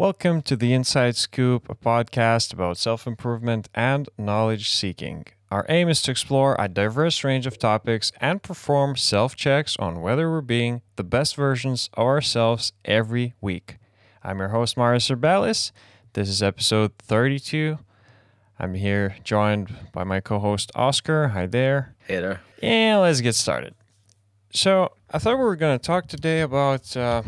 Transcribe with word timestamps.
Welcome 0.00 0.40
to 0.44 0.56
the 0.56 0.72
Inside 0.72 1.14
Scoop, 1.16 1.68
a 1.68 1.74
podcast 1.74 2.54
about 2.54 2.78
self 2.78 3.06
improvement 3.06 3.68
and 3.74 4.08
knowledge 4.16 4.70
seeking. 4.70 5.26
Our 5.50 5.66
aim 5.68 5.90
is 5.90 6.00
to 6.00 6.10
explore 6.10 6.56
a 6.58 6.68
diverse 6.68 7.22
range 7.22 7.46
of 7.46 7.58
topics 7.58 8.10
and 8.18 8.42
perform 8.42 8.96
self 8.96 9.36
checks 9.36 9.76
on 9.78 10.00
whether 10.00 10.30
we're 10.30 10.40
being 10.40 10.80
the 10.96 11.04
best 11.04 11.36
versions 11.36 11.90
of 11.92 12.06
ourselves 12.06 12.72
every 12.86 13.34
week. 13.42 13.76
I'm 14.24 14.38
your 14.38 14.48
host, 14.48 14.78
Marius 14.78 15.10
Urbalis. 15.10 15.70
This 16.14 16.30
is 16.30 16.42
episode 16.42 16.92
32. 16.96 17.78
I'm 18.58 18.72
here 18.72 19.16
joined 19.22 19.68
by 19.92 20.04
my 20.04 20.20
co 20.20 20.38
host, 20.38 20.72
Oscar. 20.74 21.28
Hi 21.28 21.44
there. 21.44 21.94
Hey 22.08 22.20
there. 22.20 22.40
And 22.62 23.02
let's 23.02 23.20
get 23.20 23.34
started. 23.34 23.74
So, 24.54 24.92
I 25.10 25.18
thought 25.18 25.36
we 25.36 25.44
were 25.44 25.56
going 25.56 25.78
to 25.78 25.86
talk 25.86 26.06
today 26.06 26.40
about 26.40 26.96
uh, 26.96 27.20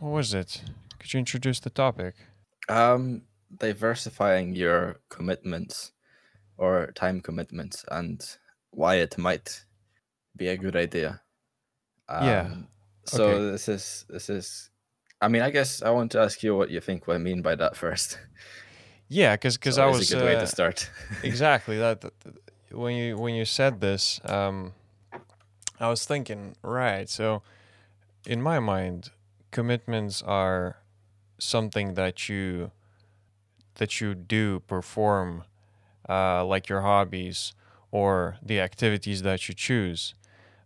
what 0.00 0.10
was 0.10 0.34
it? 0.34 0.62
Could 1.08 1.14
you 1.14 1.20
introduce 1.20 1.58
the 1.60 1.70
topic? 1.70 2.16
Um, 2.68 3.22
diversifying 3.56 4.54
your 4.54 4.96
commitments 5.08 5.92
or 6.58 6.92
time 6.94 7.22
commitments 7.22 7.82
and 7.90 8.22
why 8.72 8.96
it 8.96 9.16
might 9.16 9.64
be 10.36 10.48
a 10.48 10.58
good 10.58 10.76
idea. 10.76 11.22
Um, 12.10 12.26
Yeah, 12.26 12.54
So 13.06 13.24
okay. 13.24 13.50
this 13.52 13.68
is 13.70 14.04
this 14.10 14.28
is. 14.28 14.68
I 15.22 15.28
mean, 15.28 15.40
I 15.40 15.48
guess 15.48 15.80
I 15.80 15.88
want 15.88 16.12
to 16.12 16.20
ask 16.20 16.42
you 16.42 16.54
what 16.54 16.68
you 16.68 16.78
think. 16.78 17.06
What 17.06 17.14
I 17.14 17.18
mean 17.18 17.40
by 17.40 17.54
that 17.56 17.74
first. 17.74 18.18
Yeah, 19.08 19.34
because 19.36 19.56
It's 19.64 19.78
I 19.78 19.86
was 19.86 20.12
a 20.12 20.14
good 20.14 20.24
way 20.24 20.36
uh, 20.36 20.40
to 20.40 20.46
start. 20.46 20.90
exactly 21.22 21.78
that, 21.78 22.02
that- 22.02 22.20
that- 22.20 22.76
when 22.76 22.94
you 22.96 23.16
when 23.16 23.34
you 23.34 23.46
said 23.46 23.80
this, 23.80 24.20
um, 24.26 24.74
I 25.80 25.88
was 25.88 26.04
thinking 26.04 26.54
right. 26.62 27.08
So, 27.08 27.40
in 28.26 28.42
my 28.42 28.58
mind, 28.60 29.08
commitments 29.50 30.22
are 30.22 30.76
something 31.38 31.94
that 31.94 32.28
you 32.28 32.70
that 33.76 34.00
you 34.00 34.14
do 34.14 34.60
perform, 34.60 35.44
uh, 36.08 36.44
like 36.44 36.68
your 36.68 36.80
hobbies 36.80 37.54
or 37.90 38.36
the 38.42 38.60
activities 38.60 39.22
that 39.22 39.48
you 39.48 39.54
choose. 39.54 40.14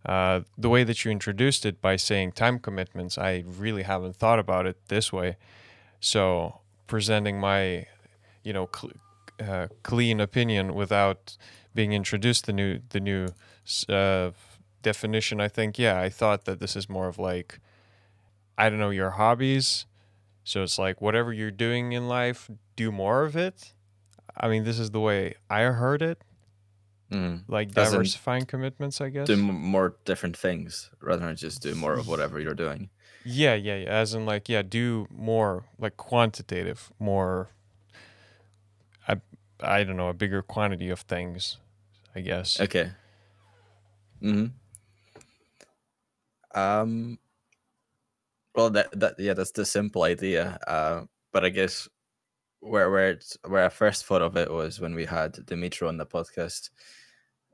Uh, 0.04 0.40
the 0.58 0.68
way 0.68 0.82
that 0.82 1.04
you 1.04 1.10
introduced 1.10 1.64
it 1.64 1.80
by 1.80 1.94
saying 1.94 2.32
time 2.32 2.58
commitments, 2.58 3.16
I 3.16 3.44
really 3.46 3.84
haven't 3.84 4.16
thought 4.16 4.38
about 4.38 4.66
it 4.66 4.76
this 4.88 5.12
way. 5.12 5.36
So 6.00 6.60
presenting 6.88 7.38
my, 7.38 7.86
you 8.42 8.52
know, 8.52 8.68
cl- 8.74 8.94
uh, 9.40 9.68
clean 9.82 10.20
opinion 10.20 10.74
without 10.74 11.36
being 11.74 11.92
introduced 11.92 12.46
the 12.46 12.52
new 12.52 12.80
the 12.90 13.00
new 13.00 13.28
uh, 13.88 14.32
definition, 14.82 15.40
I 15.40 15.48
think 15.48 15.78
yeah, 15.78 16.00
I 16.00 16.08
thought 16.08 16.44
that 16.46 16.58
this 16.58 16.74
is 16.74 16.88
more 16.88 17.06
of 17.06 17.18
like, 17.18 17.60
I 18.58 18.68
don't 18.68 18.80
know, 18.80 18.90
your 18.90 19.10
hobbies. 19.10 19.86
So 20.44 20.62
it's 20.62 20.78
like 20.78 21.00
whatever 21.00 21.32
you're 21.32 21.50
doing 21.50 21.92
in 21.92 22.08
life, 22.08 22.50
do 22.76 22.90
more 22.90 23.22
of 23.24 23.36
it. 23.36 23.72
I 24.36 24.48
mean, 24.48 24.64
this 24.64 24.78
is 24.78 24.90
the 24.90 25.00
way 25.00 25.34
I 25.50 25.62
heard 25.62 26.02
it, 26.02 26.22
Mm. 27.10 27.42
like 27.46 27.68
As 27.76 27.90
diversifying 27.92 28.46
commitments, 28.46 29.00
I 29.00 29.10
guess. 29.10 29.26
Do 29.26 29.36
more 29.36 29.96
different 30.06 30.34
things 30.36 30.90
rather 31.00 31.26
than 31.26 31.36
just 31.36 31.60
do 31.62 31.74
more 31.74 31.92
of 31.92 32.08
whatever 32.08 32.40
you're 32.40 32.54
doing. 32.54 32.88
Yeah, 33.24 33.54
yeah, 33.54 33.76
yeah. 33.76 33.88
As 33.88 34.14
in, 34.14 34.24
like, 34.24 34.48
yeah, 34.48 34.62
do 34.62 35.06
more 35.10 35.66
like 35.78 35.96
quantitative, 35.98 36.90
more. 36.98 37.50
I, 39.06 39.20
I 39.60 39.84
don't 39.84 39.96
know, 39.98 40.08
a 40.08 40.14
bigger 40.14 40.40
quantity 40.42 40.88
of 40.88 41.00
things, 41.00 41.58
I 42.14 42.20
guess. 42.22 42.58
Okay. 42.60 42.90
Hmm. 44.20 44.46
Um. 46.54 47.18
Well, 48.54 48.70
that 48.70 48.98
that 48.98 49.14
yeah, 49.18 49.34
that's 49.34 49.52
the 49.52 49.64
simple 49.64 50.02
idea. 50.02 50.58
Uh, 50.66 51.02
but 51.32 51.44
I 51.44 51.48
guess 51.48 51.88
where 52.60 52.90
where 52.90 53.10
it's 53.10 53.36
where 53.46 53.64
I 53.64 53.68
first 53.68 54.04
thought 54.06 54.22
of 54.22 54.36
it 54.36 54.50
was 54.50 54.80
when 54.80 54.94
we 54.94 55.04
had 55.04 55.34
Dimitro 55.34 55.88
on 55.88 55.96
the 55.96 56.06
podcast, 56.06 56.70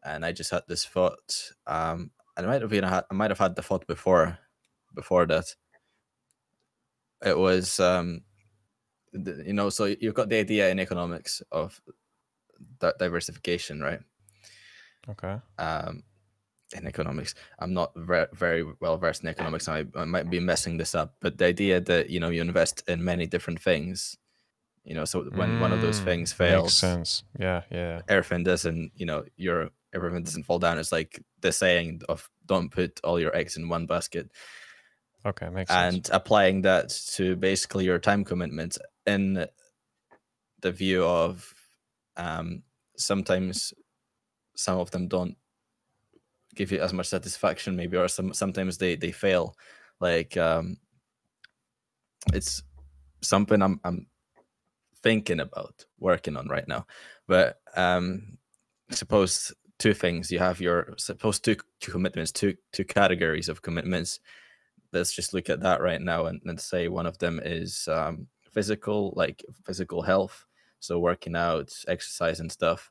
and 0.04 0.24
I 0.24 0.32
just 0.32 0.50
had 0.50 0.62
this 0.68 0.84
thought. 0.84 1.52
Um, 1.66 2.10
and 2.36 2.46
I 2.46 2.50
might 2.50 2.62
have 2.62 2.70
been 2.70 2.84
I 2.84 3.02
might 3.10 3.30
have 3.30 3.38
had 3.38 3.56
the 3.56 3.62
thought 3.62 3.86
before, 3.86 4.38
before 4.94 5.26
that. 5.26 5.54
It 7.24 7.36
was 7.36 7.80
um, 7.80 8.22
the, 9.12 9.42
you 9.44 9.52
know, 9.52 9.70
so 9.70 9.86
you've 9.86 10.14
got 10.14 10.28
the 10.28 10.38
idea 10.38 10.68
in 10.70 10.78
economics 10.78 11.42
of 11.50 11.80
di- 12.78 12.92
diversification, 12.98 13.80
right? 13.80 14.00
Okay. 15.08 15.38
um, 15.58 16.04
in 16.76 16.86
economics. 16.86 17.34
I'm 17.58 17.72
not 17.74 17.92
very, 17.96 18.26
very 18.32 18.64
well 18.80 18.98
versed 18.98 19.22
in 19.22 19.28
economics. 19.28 19.68
I, 19.68 19.84
I 19.94 20.04
might 20.04 20.30
be 20.30 20.40
messing 20.40 20.76
this 20.76 20.94
up, 20.94 21.14
but 21.20 21.38
the 21.38 21.46
idea 21.46 21.80
that 21.80 22.10
you 22.10 22.20
know 22.20 22.28
you 22.28 22.40
invest 22.42 22.82
in 22.88 23.04
many 23.04 23.26
different 23.26 23.60
things, 23.60 24.16
you 24.84 24.94
know, 24.94 25.04
so 25.04 25.24
when 25.34 25.58
one 25.58 25.72
of 25.72 25.80
those 25.80 26.00
Mm, 26.00 26.04
things 26.04 26.30
Makes 26.30 26.36
fails, 26.38 26.74
sense. 26.74 27.22
Yeah, 27.38 27.62
yeah. 27.70 28.02
everything 28.08 28.44
doesn't, 28.44 28.92
you 28.96 29.06
know, 29.06 29.24
your 29.36 29.70
everything 29.94 30.22
doesn't 30.24 30.44
fall 30.44 30.58
down. 30.58 30.78
It's 30.78 30.92
like 30.92 31.22
the 31.40 31.52
saying 31.52 32.02
of 32.08 32.28
"Don't 32.46 32.70
put 32.70 33.00
all 33.04 33.18
your 33.20 33.34
eggs 33.34 33.56
in 33.56 33.68
one 33.68 33.86
basket," 33.86 34.30
Okay, 35.26 35.48
makes 35.48 35.70
sense. 35.70 35.94
and 35.94 36.08
applying 36.12 36.62
that 36.62 36.90
to 37.16 37.36
basically 37.36 37.84
your 37.84 37.98
time 37.98 38.24
commitment 38.24 38.78
in 39.06 39.46
the 40.60 40.72
view 40.72 41.04
of 41.04 41.54
um, 42.16 42.62
sometimes 42.96 43.72
some 44.56 44.78
of 44.78 44.90
them 44.90 45.08
don't 45.08 45.36
give 46.58 46.72
you 46.72 46.80
as 46.80 46.92
much 46.92 47.06
satisfaction 47.06 47.76
maybe 47.76 47.96
or 47.96 48.08
some 48.08 48.34
sometimes 48.34 48.76
they 48.76 48.96
they 48.96 49.12
fail. 49.12 49.56
Like 50.00 50.36
um 50.36 50.76
it's 52.34 52.62
something 53.22 53.62
i'm 53.62 53.80
i'm 53.84 54.06
thinking 55.02 55.40
about 55.40 55.86
working 55.98 56.36
on 56.36 56.48
right 56.48 56.66
now. 56.66 56.84
But 57.28 57.60
um 57.76 58.38
suppose 58.90 59.54
two 59.78 59.94
things. 59.94 60.32
You 60.32 60.40
have 60.40 60.60
your 60.60 60.94
suppose 60.98 61.38
two, 61.38 61.56
two 61.80 61.92
commitments 61.92 62.32
two 62.32 62.56
two 62.72 62.84
categories 62.84 63.48
of 63.48 63.62
commitments. 63.62 64.18
Let's 64.92 65.14
just 65.14 65.34
look 65.34 65.48
at 65.50 65.60
that 65.60 65.80
right 65.80 66.00
now 66.00 66.26
and, 66.26 66.40
and 66.44 66.60
say 66.60 66.88
one 66.88 67.06
of 67.06 67.18
them 67.18 67.40
is 67.44 67.86
um 67.88 68.26
physical 68.50 69.12
like 69.14 69.44
physical 69.64 70.02
health. 70.02 70.44
So 70.80 70.98
working 70.98 71.36
out 71.36 71.72
exercise 71.86 72.40
and 72.40 72.50
stuff. 72.50 72.90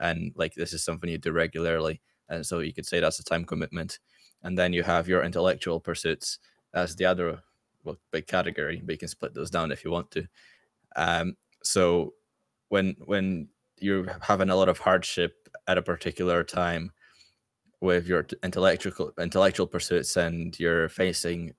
And 0.00 0.32
like 0.36 0.54
this 0.54 0.74
is 0.74 0.84
something 0.84 1.08
you 1.08 1.16
do 1.18 1.32
regularly 1.32 2.02
and 2.28 2.44
so 2.44 2.60
you 2.60 2.72
could 2.72 2.86
say 2.86 3.00
that's 3.00 3.18
a 3.18 3.24
time 3.24 3.44
commitment. 3.44 3.98
And 4.42 4.56
then 4.56 4.72
you 4.72 4.82
have 4.82 5.08
your 5.08 5.24
intellectual 5.24 5.80
pursuits 5.80 6.38
as 6.74 6.94
the 6.94 7.04
other 7.04 7.42
well, 7.84 7.96
big 8.10 8.26
category. 8.26 8.82
But 8.84 8.92
you 8.92 8.98
can 8.98 9.08
split 9.08 9.34
those 9.34 9.50
down 9.50 9.72
if 9.72 9.84
you 9.84 9.90
want 9.90 10.10
to. 10.12 10.26
Um, 10.94 11.36
so 11.62 12.14
when 12.68 12.96
when 13.04 13.48
you're 13.78 14.18
having 14.20 14.50
a 14.50 14.56
lot 14.56 14.68
of 14.68 14.78
hardship 14.78 15.48
at 15.66 15.78
a 15.78 15.82
particular 15.82 16.42
time 16.44 16.92
with 17.80 18.06
your 18.06 18.26
intellectual 18.42 19.12
intellectual 19.20 19.66
pursuits 19.66 20.16
and 20.16 20.58
you're 20.58 20.88
facing 20.88 21.52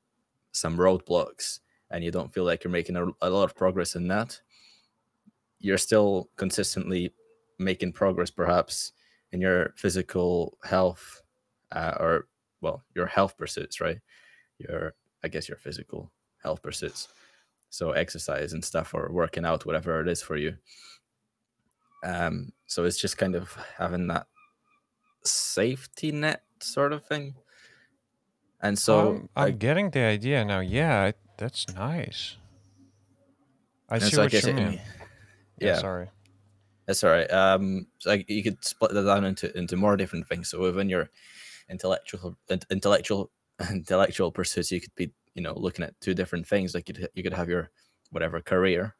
some 0.51 0.77
roadblocks 0.77 1.59
and 1.91 2.03
you 2.03 2.11
don't 2.11 2.33
feel 2.33 2.43
like 2.43 2.63
you're 2.63 2.71
making 2.71 2.95
a, 2.95 3.05
a 3.21 3.29
lot 3.29 3.43
of 3.43 3.55
progress 3.55 3.95
in 3.95 4.07
that 4.07 4.39
you're 5.59 5.77
still 5.77 6.29
consistently 6.35 7.13
making 7.59 7.91
progress 7.91 8.29
perhaps 8.29 8.93
in 9.31 9.41
your 9.41 9.73
physical 9.75 10.57
health 10.63 11.21
uh, 11.71 11.95
or 11.99 12.27
well 12.61 12.83
your 12.95 13.05
health 13.05 13.37
pursuits 13.37 13.81
right 13.81 13.99
your 14.57 14.93
i 15.23 15.27
guess 15.27 15.47
your 15.47 15.57
physical 15.57 16.11
health 16.41 16.61
pursuits 16.61 17.09
so 17.69 17.91
exercise 17.91 18.53
and 18.53 18.63
stuff 18.63 18.93
or 18.93 19.09
working 19.11 19.45
out 19.45 19.65
whatever 19.65 19.99
it 20.01 20.07
is 20.07 20.21
for 20.21 20.37
you 20.37 20.55
um 22.03 22.51
so 22.67 22.85
it's 22.85 22.99
just 22.99 23.17
kind 23.17 23.35
of 23.35 23.55
having 23.77 24.07
that 24.07 24.27
safety 25.23 26.11
net 26.11 26.43
sort 26.61 26.93
of 26.93 27.05
thing 27.05 27.33
and 28.61 28.77
so 28.77 29.11
I'm, 29.11 29.29
I'm 29.35 29.47
I, 29.47 29.51
getting 29.51 29.89
the 29.91 30.01
idea 30.01 30.43
now. 30.43 30.59
Yeah, 30.59 31.11
that's 31.37 31.67
nice. 31.69 32.37
I 33.89 33.99
see 33.99 34.15
so 34.15 34.23
what 34.23 34.31
guess 34.31 34.43
you 34.43 34.49
it, 34.49 34.55
mean. 34.55 34.79
Yeah, 35.59 35.67
yeah 35.67 35.77
sorry. 35.77 36.09
That's 36.87 37.03
all 37.03 37.11
right. 37.11 37.31
Um, 37.31 37.87
so 37.99 38.11
like 38.11 38.29
you 38.29 38.41
could 38.41 38.63
split 38.63 38.93
that 38.93 39.03
down 39.03 39.25
into 39.25 39.55
into 39.57 39.75
more 39.75 39.97
different 39.97 40.27
things. 40.27 40.49
So 40.49 40.61
within 40.61 40.89
your 40.89 41.09
intellectual 41.69 42.37
intellectual 42.71 43.29
intellectual 43.69 44.31
pursuits, 44.31 44.71
you 44.71 44.81
could 44.81 44.95
be 44.95 45.11
you 45.35 45.41
know 45.41 45.53
looking 45.55 45.83
at 45.85 45.99
two 46.01 46.13
different 46.13 46.47
things. 46.47 46.73
Like 46.73 46.87
you 46.89 47.07
you 47.13 47.23
could 47.23 47.33
have 47.33 47.49
your 47.49 47.69
whatever 48.11 48.41
career, 48.41 48.95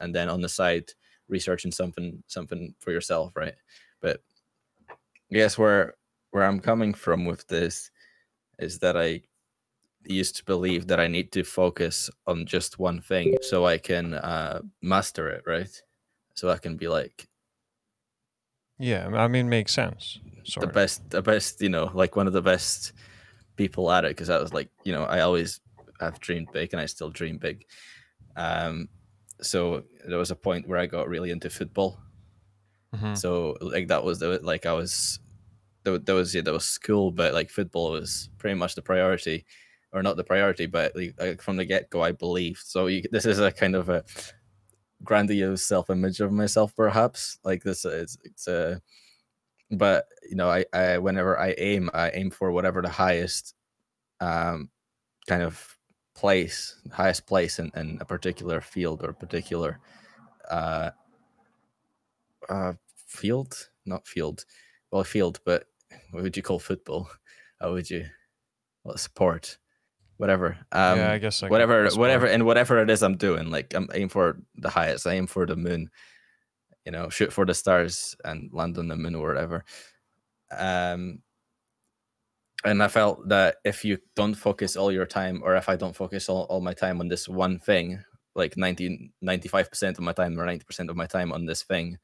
and 0.00 0.14
then 0.14 0.28
on 0.28 0.40
the 0.40 0.48
side 0.48 0.92
researching 1.28 1.70
something 1.70 2.22
something 2.26 2.74
for 2.80 2.90
yourself, 2.90 3.32
right? 3.36 3.54
But 4.00 4.20
I 4.90 4.94
guess 5.34 5.56
where 5.56 5.94
where 6.32 6.44
I'm 6.44 6.60
coming 6.60 6.94
from 6.94 7.24
with 7.24 7.46
this 7.46 7.90
is 8.58 8.80
that 8.80 8.96
I 8.96 9.22
used 10.04 10.36
to 10.36 10.44
believe 10.44 10.86
that 10.88 11.00
I 11.00 11.06
need 11.06 11.30
to 11.32 11.44
focus 11.44 12.10
on 12.26 12.46
just 12.46 12.78
one 12.78 13.00
thing 13.00 13.36
so 13.42 13.66
I 13.66 13.78
can 13.78 14.14
uh, 14.14 14.62
master 14.82 15.28
it, 15.28 15.42
right? 15.46 15.82
So 16.40 16.48
I 16.48 16.56
can 16.56 16.76
be 16.76 16.88
like 16.88 17.28
Yeah, 18.78 19.08
I 19.08 19.28
mean, 19.28 19.50
makes 19.50 19.74
sense. 19.74 20.18
the 20.58 20.66
best, 20.66 21.10
the 21.10 21.20
best, 21.20 21.60
you 21.60 21.68
know, 21.68 21.90
like 21.92 22.16
one 22.16 22.26
of 22.26 22.32
the 22.32 22.40
best 22.40 22.92
people 23.56 23.90
at 23.90 24.06
it. 24.06 24.12
Because 24.16 24.30
I 24.30 24.38
was 24.38 24.54
like, 24.54 24.70
you 24.84 24.92
know, 24.92 25.04
I 25.04 25.20
always 25.20 25.60
have 26.00 26.18
dreamed 26.20 26.50
big, 26.50 26.72
and 26.72 26.80
I 26.80 26.86
still 26.86 27.10
dream 27.10 27.36
big. 27.36 27.66
Um, 28.36 28.88
so 29.42 29.84
there 30.08 30.18
was 30.18 30.30
a 30.30 30.36
point 30.36 30.66
where 30.66 30.78
I 30.78 30.86
got 30.86 31.08
really 31.08 31.30
into 31.30 31.50
football. 31.50 32.00
Mhm. 32.94 33.16
So 33.16 33.56
like 33.60 33.88
that 33.88 34.02
was 34.04 34.18
the 34.18 34.40
like 34.42 34.64
I 34.64 34.72
was 34.72 35.20
there, 35.84 35.98
there 35.98 36.14
was 36.14 36.34
yeah, 36.34 36.42
there 36.42 36.54
was 36.54 36.64
school, 36.64 37.10
but 37.10 37.34
like 37.34 37.50
football 37.50 37.92
was 37.92 38.30
pretty 38.38 38.54
much 38.54 38.74
the 38.76 38.82
priority, 38.82 39.44
or 39.92 40.02
not 40.02 40.16
the 40.16 40.24
priority, 40.24 40.66
but 40.66 40.96
like, 40.96 41.14
like 41.18 41.42
from 41.42 41.56
the 41.58 41.66
get 41.66 41.90
go, 41.90 42.02
I 42.02 42.12
believed. 42.12 42.62
So 42.64 42.86
you, 42.86 43.02
this 43.12 43.26
is 43.26 43.38
a 43.40 43.52
kind 43.52 43.74
of 43.76 43.90
a 43.90 44.04
grandiose 45.04 45.62
self 45.66 45.90
image 45.90 46.20
of 46.20 46.32
myself, 46.32 46.74
perhaps. 46.76 47.38
Like 47.44 47.62
this 47.62 47.84
is 47.84 48.18
it's 48.24 48.46
a, 48.48 48.80
but 49.70 50.06
you 50.28 50.36
know, 50.36 50.50
I, 50.50 50.64
I 50.72 50.98
whenever 50.98 51.38
I 51.38 51.54
aim, 51.58 51.90
I 51.94 52.10
aim 52.10 52.30
for 52.30 52.52
whatever 52.52 52.82
the 52.82 52.90
highest, 52.90 53.54
um, 54.20 54.70
kind 55.28 55.42
of 55.42 55.78
place, 56.14 56.80
highest 56.92 57.26
place 57.26 57.58
in, 57.58 57.70
in 57.76 57.98
a 58.00 58.04
particular 58.06 58.60
field 58.60 59.04
or 59.04 59.12
particular, 59.12 59.80
uh, 60.50 60.90
uh, 62.48 62.74
field, 63.06 63.68
not 63.86 64.06
field, 64.06 64.44
well, 64.90 65.04
field, 65.04 65.40
but 65.44 65.66
what 66.10 66.22
would 66.22 66.36
you 66.36 66.42
call 66.42 66.58
football? 66.58 67.10
How 67.60 67.72
would 67.72 67.90
you, 67.90 68.06
what 68.84 69.00
sport? 69.00 69.58
Whatever. 70.20 70.58
Um, 70.70 70.98
yeah, 70.98 71.12
I 71.12 71.18
guess 71.18 71.40
like 71.40 71.50
whatever, 71.50 71.88
whatever, 71.94 72.26
and 72.26 72.44
whatever 72.44 72.78
it 72.82 72.90
is 72.90 73.02
I'm 73.02 73.16
doing, 73.16 73.50
like 73.50 73.72
I'm 73.72 73.88
aim 73.94 74.10
for 74.10 74.36
the 74.54 74.68
highest. 74.68 75.06
I 75.06 75.14
aim 75.14 75.26
for 75.26 75.46
the 75.46 75.56
moon. 75.56 75.88
You 76.84 76.92
know, 76.92 77.08
shoot 77.08 77.32
for 77.32 77.46
the 77.46 77.54
stars 77.54 78.14
and 78.22 78.50
land 78.52 78.76
on 78.76 78.88
the 78.88 78.96
moon 78.96 79.14
or 79.14 79.28
whatever. 79.28 79.64
Um, 80.54 81.22
and 82.64 82.82
I 82.82 82.88
felt 82.88 83.30
that 83.30 83.56
if 83.64 83.82
you 83.82 83.96
don't 84.14 84.34
focus 84.34 84.76
all 84.76 84.92
your 84.92 85.06
time, 85.06 85.40
or 85.42 85.56
if 85.56 85.70
I 85.70 85.76
don't 85.76 85.96
focus 85.96 86.28
all, 86.28 86.42
all 86.50 86.60
my 86.60 86.74
time 86.74 87.00
on 87.00 87.08
this 87.08 87.26
one 87.26 87.58
thing, 87.58 88.02
like 88.34 88.58
90, 88.58 89.12
95% 89.24 89.96
of 89.96 90.00
my 90.00 90.12
time 90.12 90.38
or 90.38 90.44
90% 90.44 90.90
of 90.90 90.96
my 90.96 91.06
time 91.06 91.32
on 91.32 91.46
this 91.46 91.62
thing, 91.62 91.96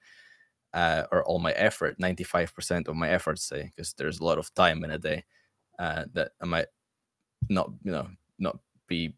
uh, 0.72 1.02
or 1.12 1.22
all 1.26 1.38
my 1.38 1.52
effort, 1.52 1.98
95% 2.00 2.88
of 2.88 2.96
my 2.96 3.10
efforts, 3.10 3.46
say, 3.46 3.70
because 3.76 3.92
there's 3.92 4.20
a 4.20 4.24
lot 4.24 4.38
of 4.38 4.52
time 4.54 4.84
in 4.84 4.90
a 4.90 4.98
day 4.98 5.24
uh, 5.78 6.04
that 6.14 6.32
I 6.40 6.46
might 6.46 6.66
not, 7.48 7.70
you 7.82 7.92
know, 7.92 8.08
not 8.38 8.58
be 8.86 9.14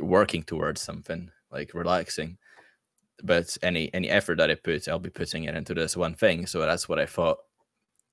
working 0.00 0.42
towards 0.42 0.80
something 0.80 1.30
like 1.50 1.74
relaxing. 1.74 2.38
But 3.22 3.56
any 3.62 3.92
any 3.92 4.08
effort 4.08 4.38
that 4.38 4.50
I 4.50 4.54
put, 4.54 4.88
I'll 4.88 4.98
be 4.98 5.10
putting 5.10 5.44
it 5.44 5.54
into 5.54 5.74
this 5.74 5.96
one 5.96 6.14
thing. 6.14 6.46
So 6.46 6.60
that's 6.60 6.88
what 6.88 6.98
I 6.98 7.06
thought. 7.06 7.38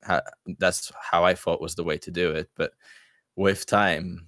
Ha- 0.06 0.21
that's 0.59 0.92
how 1.01 1.24
I 1.24 1.33
thought 1.33 1.62
was 1.62 1.75
the 1.75 1.83
way 1.83 1.98
to 2.00 2.12
do 2.12 2.31
it. 2.31 2.50
But 2.56 2.71
with 3.36 3.65
time, 3.65 4.27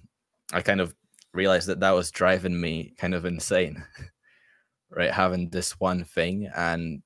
I 0.52 0.62
kind 0.62 0.80
of 0.80 0.94
realized 1.34 1.68
that 1.68 1.80
that 1.80 1.90
was 1.92 2.10
driving 2.10 2.58
me 2.60 2.94
kind 2.96 3.14
of 3.14 3.24
insane, 3.24 3.84
right? 4.90 5.10
Having 5.10 5.50
this 5.50 5.78
one 5.78 6.04
thing 6.04 6.50
and 6.56 7.02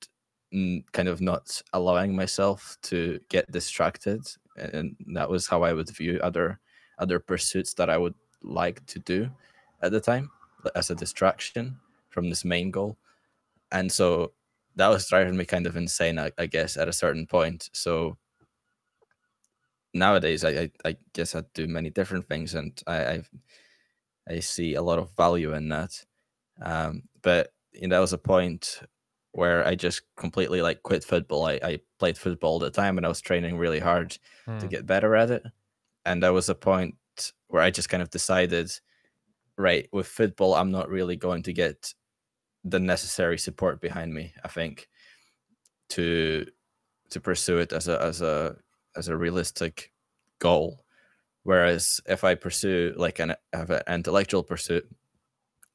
kind 0.93 1.09
of 1.09 1.21
not 1.21 1.61
allowing 1.73 2.15
myself 2.15 2.77
to 2.83 3.19
get 3.29 3.51
distracted, 3.51 4.21
and 4.57 4.95
that 5.13 5.29
was 5.29 5.47
how 5.47 5.63
I 5.63 5.73
would 5.73 5.89
view 5.89 6.19
other 6.23 6.59
other 6.97 7.19
pursuits 7.19 7.73
that 7.75 7.89
I 7.89 7.97
would 7.97 8.15
like 8.41 8.85
to 8.87 8.99
do 8.99 9.31
at 9.81 9.91
the 9.91 10.01
time 10.01 10.31
as 10.75 10.89
a 10.89 10.95
distraction 10.95 11.79
from 12.09 12.29
this 12.29 12.45
main 12.45 12.71
goal. 12.71 12.97
And 13.71 13.91
so 13.91 14.33
that 14.75 14.89
was 14.89 15.07
driving 15.09 15.37
me 15.37 15.45
kind 15.45 15.67
of 15.67 15.77
insane, 15.77 16.19
I, 16.19 16.31
I 16.37 16.47
guess, 16.47 16.77
at 16.77 16.87
a 16.89 16.93
certain 16.93 17.27
point. 17.27 17.69
So 17.73 18.17
nowadays, 19.93 20.43
I, 20.43 20.49
I, 20.49 20.71
I 20.85 20.97
guess 21.13 21.35
I 21.35 21.43
do 21.53 21.67
many 21.67 21.89
different 21.89 22.27
things, 22.27 22.53
and 22.53 22.81
I 22.87 23.05
I've, 23.13 23.29
I 24.29 24.39
see 24.39 24.75
a 24.75 24.81
lot 24.81 24.99
of 24.99 25.15
value 25.15 25.53
in 25.53 25.69
that. 25.69 26.05
Um, 26.61 27.03
but 27.21 27.53
you 27.73 27.87
know, 27.87 27.97
that 27.97 28.01
was 28.01 28.13
a 28.13 28.17
point 28.17 28.81
where 29.33 29.65
I 29.67 29.75
just 29.75 30.03
completely 30.17 30.61
like 30.61 30.83
quit 30.83 31.03
football. 31.03 31.45
I, 31.45 31.59
I 31.63 31.81
played 31.99 32.17
football 32.17 32.53
all 32.53 32.59
the 32.59 32.71
time, 32.71 32.97
and 32.97 33.05
I 33.05 33.09
was 33.09 33.21
training 33.21 33.57
really 33.57 33.79
hard 33.79 34.17
to 34.59 34.67
Hmm. 34.67 34.69
get 34.69 34.87
better 34.87 35.15
at 35.15 35.31
it. 35.31 35.43
And 36.05 36.21
there 36.21 36.33
was 36.33 36.49
a 36.49 36.55
point 36.55 36.95
where 37.47 37.63
I 37.63 37.71
just 37.71 37.89
kind 37.89 38.03
of 38.03 38.09
decided, 38.09 38.71
right, 39.57 39.87
with 39.91 40.07
football, 40.07 40.55
I'm 40.55 40.71
not 40.71 40.89
really 40.89 41.15
going 41.15 41.43
to 41.43 41.53
get 41.53 41.93
the 42.63 42.79
necessary 42.79 43.37
support 43.37 43.79
behind 43.81 44.13
me. 44.13 44.33
I 44.43 44.47
think 44.47 44.87
to 45.89 46.45
to 47.09 47.19
pursue 47.19 47.59
it 47.59 47.71
as 47.71 47.87
a 47.87 48.01
as 48.01 48.21
a 48.21 48.57
as 48.95 49.07
a 49.07 49.17
realistic 49.17 49.91
goal. 50.39 50.83
Whereas 51.43 52.01
if 52.07 52.23
I 52.23 52.35
pursue 52.35 52.93
like 52.97 53.19
an 53.19 53.35
have 53.53 53.69
an 53.69 53.83
intellectual 53.87 54.43
pursuit, 54.43 54.89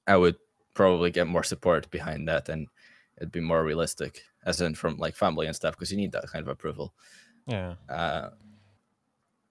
I 0.06 0.16
would 0.16 0.36
probably 0.74 1.10
get 1.10 1.26
more 1.28 1.44
support 1.44 1.90
behind 1.90 2.26
that, 2.28 2.48
and 2.48 2.66
it'd 3.16 3.32
be 3.32 3.40
more 3.40 3.64
realistic, 3.64 4.22
as 4.44 4.60
in 4.60 4.74
from 4.74 4.96
like 4.96 5.14
family 5.14 5.46
and 5.46 5.54
stuff, 5.54 5.74
because 5.74 5.92
you 5.92 5.96
need 5.96 6.12
that 6.12 6.26
kind 6.26 6.42
of 6.42 6.48
approval. 6.48 6.92
Yeah. 7.46 7.74
Uh, 7.88 8.30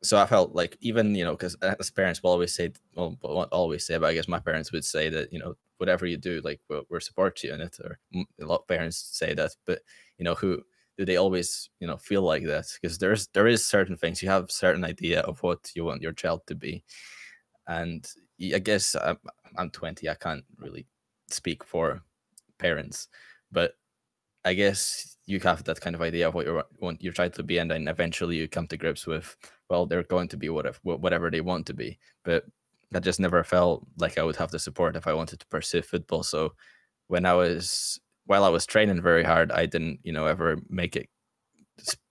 so 0.02 0.18
I 0.18 0.26
felt 0.26 0.56
like 0.56 0.78
even 0.82 1.16
you 1.16 1.26
know 1.26 1.32
because 1.32 1.56
uh, 1.62 1.76
as 1.80 1.92
parents 1.92 2.24
will 2.24 2.32
always 2.32 2.54
say 2.54 2.72
well 2.96 3.18
always 3.52 3.86
say 3.86 3.98
but 3.98 4.08
I 4.08 4.14
guess 4.14 4.28
my 4.28 4.40
parents 4.40 4.72
would 4.72 4.86
say 4.86 5.10
that 5.10 5.32
you 5.34 5.40
know 5.40 5.56
whatever 5.78 6.06
you 6.06 6.18
do 6.18 6.42
like 6.44 6.62
we'll, 6.70 6.84
we'll 6.90 7.00
support 7.00 7.44
you 7.44 7.54
in 7.54 7.62
it 7.62 7.78
or 7.84 8.00
a 8.14 8.46
lot 8.46 8.62
of 8.62 8.68
parents 8.68 8.98
say 8.98 9.34
that 9.34 9.52
but 9.66 9.80
you 10.18 10.26
know 10.26 10.36
who 10.36 10.62
do 11.00 11.06
they 11.06 11.16
always 11.16 11.70
you 11.80 11.88
know 11.88 11.96
feel 11.96 12.24
like 12.24 12.44
that? 12.46 12.66
Because 12.82 12.98
there's 12.98 13.28
there 13.28 13.48
is 13.48 13.66
certain 13.66 13.96
things 13.96 14.22
you 14.22 14.30
have 14.30 14.52
certain 14.52 14.84
idea 14.84 15.22
of 15.22 15.42
what 15.42 15.72
you 15.74 15.86
want 15.86 16.02
your 16.02 16.12
child 16.12 16.42
to 16.48 16.56
be. 16.56 16.84
And 17.68 18.06
I 18.54 18.60
guess 18.60 18.96
I'm, 18.96 19.18
I'm 19.58 19.70
20 19.70 20.10
I 20.10 20.16
can't 20.16 20.44
really 20.58 20.88
speak 21.30 21.64
for 21.64 22.02
parents 22.58 23.08
but 23.52 23.76
I 24.46 24.54
guess 24.54 25.18
you 25.26 25.40
have 25.42 25.64
that 25.66 25.82
kind 25.82 25.96
of 25.96 26.02
idea 26.02 26.28
of 26.28 26.34
what 26.34 26.46
you 26.46 26.62
want 26.80 27.02
your 27.02 27.14
child 27.14 27.34
to 27.34 27.44
be, 27.44 27.58
and 27.60 27.70
then 27.70 27.88
eventually 27.88 28.38
you 28.38 28.48
come 28.48 28.68
to 28.68 28.78
grips 28.78 29.06
with, 29.06 29.36
well, 29.70 29.86
they're 29.86 30.04
going 30.04 30.28
to 30.30 30.38
be 30.38 30.50
whatever 30.50 30.80
whatever 30.84 31.30
they 31.30 31.42
want 31.42 31.66
to 31.68 31.74
be. 31.74 32.00
But 32.24 32.46
I 32.94 33.00
just 33.00 33.20
never 33.20 33.44
felt 33.44 33.86
like 33.98 34.18
I 34.18 34.24
would 34.24 34.38
have 34.38 34.52
the 34.52 34.60
support 34.60 34.96
if 34.96 35.08
I 35.08 35.14
wanted 35.14 35.40
to 35.40 35.48
pursue 35.48 35.82
football. 35.82 36.24
So 36.24 36.54
when 37.08 37.26
I 37.26 37.34
was 37.34 38.00
while 38.26 38.44
I 38.44 38.50
was 38.50 38.66
training 38.66 39.02
very 39.02 39.24
hard, 39.24 39.52
I 39.52 39.66
didn't, 39.66 40.00
you 40.04 40.14
know, 40.14 40.26
ever 40.26 40.58
make 40.70 40.96
it 40.96 41.10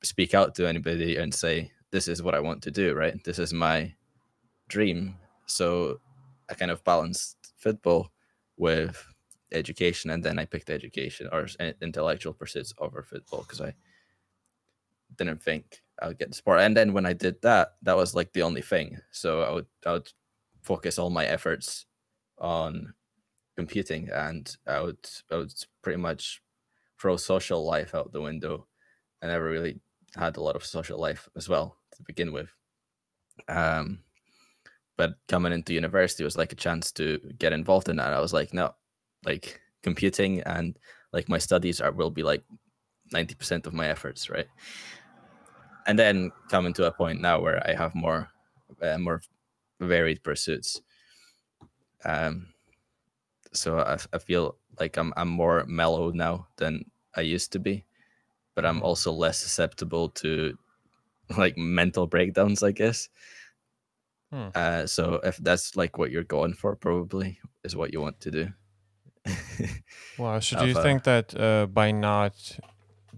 speak 0.03 0.35
out 0.35 0.55
to 0.57 0.69
anybody 0.69 1.17
and 1.17 1.35
say, 1.35 1.73
"This 1.91 2.09
is 2.09 2.23
what 2.23 2.35
I 2.35 2.41
want 2.41 2.63
to 2.65 2.71
do." 2.71 2.95
Right? 2.95 3.23
This 3.25 3.39
is 3.39 3.53
my 3.53 3.95
dream. 4.69 5.17
So 5.47 6.01
I 6.51 6.55
kind 6.55 6.71
of 6.71 6.85
balanced 6.85 7.37
football 7.57 8.11
with 8.57 9.07
education 9.53 10.11
and 10.11 10.23
then 10.23 10.39
I 10.39 10.45
picked 10.45 10.71
education 10.71 11.29
or 11.33 11.47
intellectual 11.81 12.33
pursuits 12.33 12.73
over 12.79 13.03
football 13.03 13.43
because 13.43 13.61
I 13.61 13.75
didn't 15.17 15.43
think 15.43 15.83
I 16.01 16.09
would 16.09 16.19
get 16.19 16.29
the 16.29 16.35
sport. 16.35 16.61
And 16.61 16.77
then 16.77 16.93
when 16.93 17.07
I 17.07 17.13
did 17.13 17.41
that, 17.43 17.75
that 17.83 17.97
was 17.97 18.15
like 18.15 18.33
the 18.33 18.43
only 18.43 18.63
thing. 18.63 18.99
So 19.11 19.43
I 19.43 19.51
would 19.53 19.67
I 19.87 19.93
would 19.93 20.13
focus 20.63 20.99
all 20.99 21.11
my 21.11 21.27
efforts 21.27 21.87
on 22.39 22.95
computing 23.57 24.09
and 24.11 24.57
I 24.67 24.81
would 24.81 25.09
I 25.31 25.37
would 25.37 25.53
pretty 25.83 25.99
much 25.99 26.43
throw 27.01 27.17
social 27.17 27.65
life 27.65 27.95
out 27.95 28.13
the 28.13 28.21
window. 28.21 28.67
I 29.23 29.27
never 29.27 29.45
really 29.45 29.81
had 30.17 30.37
a 30.37 30.43
lot 30.43 30.57
of 30.57 30.65
social 30.65 30.99
life 31.01 31.29
as 31.37 31.49
well 31.49 31.77
to 31.97 32.03
begin 32.03 32.33
with. 32.33 32.55
Um 33.49 34.01
but 34.97 35.15
coming 35.29 35.53
into 35.53 35.75
university 35.75 36.25
was 36.25 36.37
like 36.37 36.53
a 36.53 36.57
chance 36.57 36.91
to 36.93 37.21
get 37.39 37.53
involved 37.53 37.89
in 37.89 37.97
that. 37.97 38.13
I 38.13 38.21
was 38.21 38.33
like, 38.33 38.53
no, 38.53 38.75
like 39.29 39.61
computing 39.83 40.41
and 40.43 40.79
like 41.13 41.29
my 41.29 41.39
studies 41.39 41.81
are 41.81 41.93
will 41.93 42.11
be 42.11 42.23
like 42.23 42.45
90% 43.13 43.67
of 43.67 43.75
my 43.75 43.87
efforts 43.89 44.31
right 44.31 44.49
and 45.87 45.99
then 45.99 46.31
coming 46.49 46.73
to 46.75 46.87
a 46.87 46.93
point 46.93 47.21
now 47.21 47.41
where 47.41 47.63
i 47.69 47.73
have 47.75 47.95
more 47.95 48.29
uh, 48.83 48.99
more 48.99 49.21
varied 49.81 50.23
pursuits 50.23 50.81
um 52.05 52.49
so 53.53 53.79
I, 53.79 53.99
I 54.13 54.19
feel 54.19 54.57
like 54.79 54.97
I'm, 54.97 55.13
I'm 55.17 55.29
more 55.29 55.65
mellow 55.67 56.11
now 56.11 56.49
than 56.57 56.91
i 57.17 57.21
used 57.21 57.53
to 57.53 57.59
be 57.59 57.85
but 58.55 58.67
i'm 58.67 58.79
Mhm. 58.79 58.85
also 58.85 59.13
less 59.13 59.39
susceptible 59.39 60.11
to 60.11 60.59
like 61.39 61.57
mental 61.59 62.07
breakdowns 62.07 62.63
i 62.63 62.73
guess 62.73 63.09
Hmm. 64.31 64.49
uh 64.55 64.87
so 64.87 65.15
if 65.25 65.37
that's 65.39 65.77
like 65.77 65.99
what 65.99 66.11
you're 66.11 66.25
going 66.25 66.55
for 66.55 66.75
probably 66.77 67.39
is 67.65 67.77
what 67.77 67.93
you 67.93 68.01
want 68.01 68.21
to 68.21 68.31
do 68.31 68.49
Wow. 70.17 70.41
So 70.41 70.57
do 70.57 70.67
you 70.67 70.75
think 70.75 71.05
that 71.05 71.39
uh, 71.39 71.67
by 71.67 71.93
not 71.93 72.59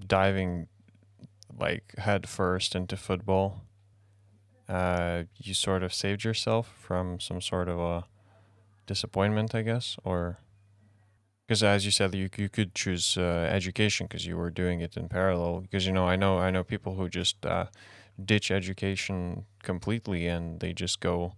diving 0.07 0.69
like 1.59 1.95
head 1.99 2.29
first 2.29 2.75
into 2.75 2.97
football, 2.97 3.63
uh, 4.69 5.25
you 5.37 5.55
sort 5.55 5.83
of 5.83 5.93
saved 5.93 6.25
yourself 6.25 6.75
from 6.79 7.21
some 7.21 7.41
sort 7.41 7.69
of 7.69 7.79
a 7.81 8.05
disappointment, 8.87 9.55
I 9.55 9.63
guess, 9.63 9.97
or 10.05 10.39
because 11.47 11.63
as 11.63 11.85
you 11.85 11.91
said, 11.91 12.15
you 12.15 12.29
you 12.37 12.49
could 12.49 12.75
choose 12.75 13.17
uh, 13.17 13.49
education 13.51 14.07
because 14.07 14.27
you 14.27 14.37
were 14.37 14.51
doing 14.51 14.81
it 14.81 14.97
in 14.97 15.09
parallel. 15.09 15.61
Because 15.61 15.87
you 15.87 15.93
know, 15.93 16.07
I 16.07 16.17
know 16.17 16.39
I 16.39 16.51
know 16.51 16.63
people 16.63 16.95
who 16.95 17.09
just 17.09 17.45
uh, 17.45 17.67
ditch 18.23 18.51
education 18.51 19.47
completely 19.63 20.27
and 20.27 20.61
they 20.61 20.73
just 20.73 21.01
go 21.01 21.35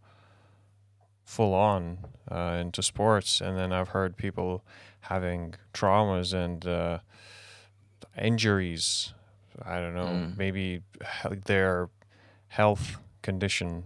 full 1.25 1.55
on 1.55 1.99
uh, 2.31 2.59
into 2.61 2.83
sports, 2.83 3.41
and 3.41 3.57
then 3.59 3.73
I've 3.73 3.89
heard 3.91 4.17
people 4.17 4.63
having 5.03 5.55
traumas 5.73 6.33
and 6.35 6.67
uh, 6.67 6.99
injuries. 8.21 9.13
I 9.65 9.81
don't 9.81 9.95
know, 9.95 10.07
Mm. 10.07 10.37
maybe 10.37 10.83
their 11.47 11.89
health 12.49 12.97
condition, 13.23 13.85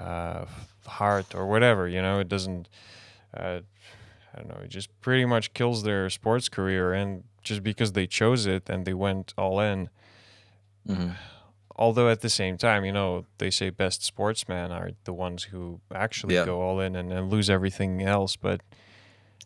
uh, 0.00 0.44
heart 0.86 1.34
or 1.34 1.46
whatever. 1.46 1.88
You 1.88 2.02
know, 2.02 2.20
it 2.20 2.28
doesn't. 2.28 2.68
Uh, 3.36 3.60
I 4.32 4.38
don't 4.38 4.48
know. 4.48 4.60
It 4.64 4.68
just 4.70 4.88
pretty 5.00 5.24
much 5.24 5.52
kills 5.54 5.82
their 5.82 6.08
sports 6.10 6.48
career, 6.48 6.92
and 6.92 7.24
just 7.42 7.62
because 7.62 7.92
they 7.92 8.06
chose 8.06 8.46
it 8.46 8.68
and 8.68 8.84
they 8.84 8.94
went 8.94 9.34
all 9.36 9.60
in. 9.60 9.88
hmm 10.86 11.10
Although 11.76 12.08
at 12.08 12.20
the 12.22 12.28
same 12.30 12.56
time, 12.58 12.84
you 12.84 12.92
know, 12.92 13.26
they 13.38 13.50
say 13.50 13.70
best 13.70 14.02
sportsmen 14.02 14.72
are 14.72 14.92
the 15.04 15.12
ones 15.12 15.44
who 15.44 15.80
actually 15.94 16.34
Yeah. 16.34 16.44
go 16.44 16.60
all 16.62 16.80
in 16.80 16.96
and, 16.96 17.12
and 17.12 17.30
lose 17.30 17.50
everything 17.50 18.02
else. 18.02 18.36
But 18.36 18.62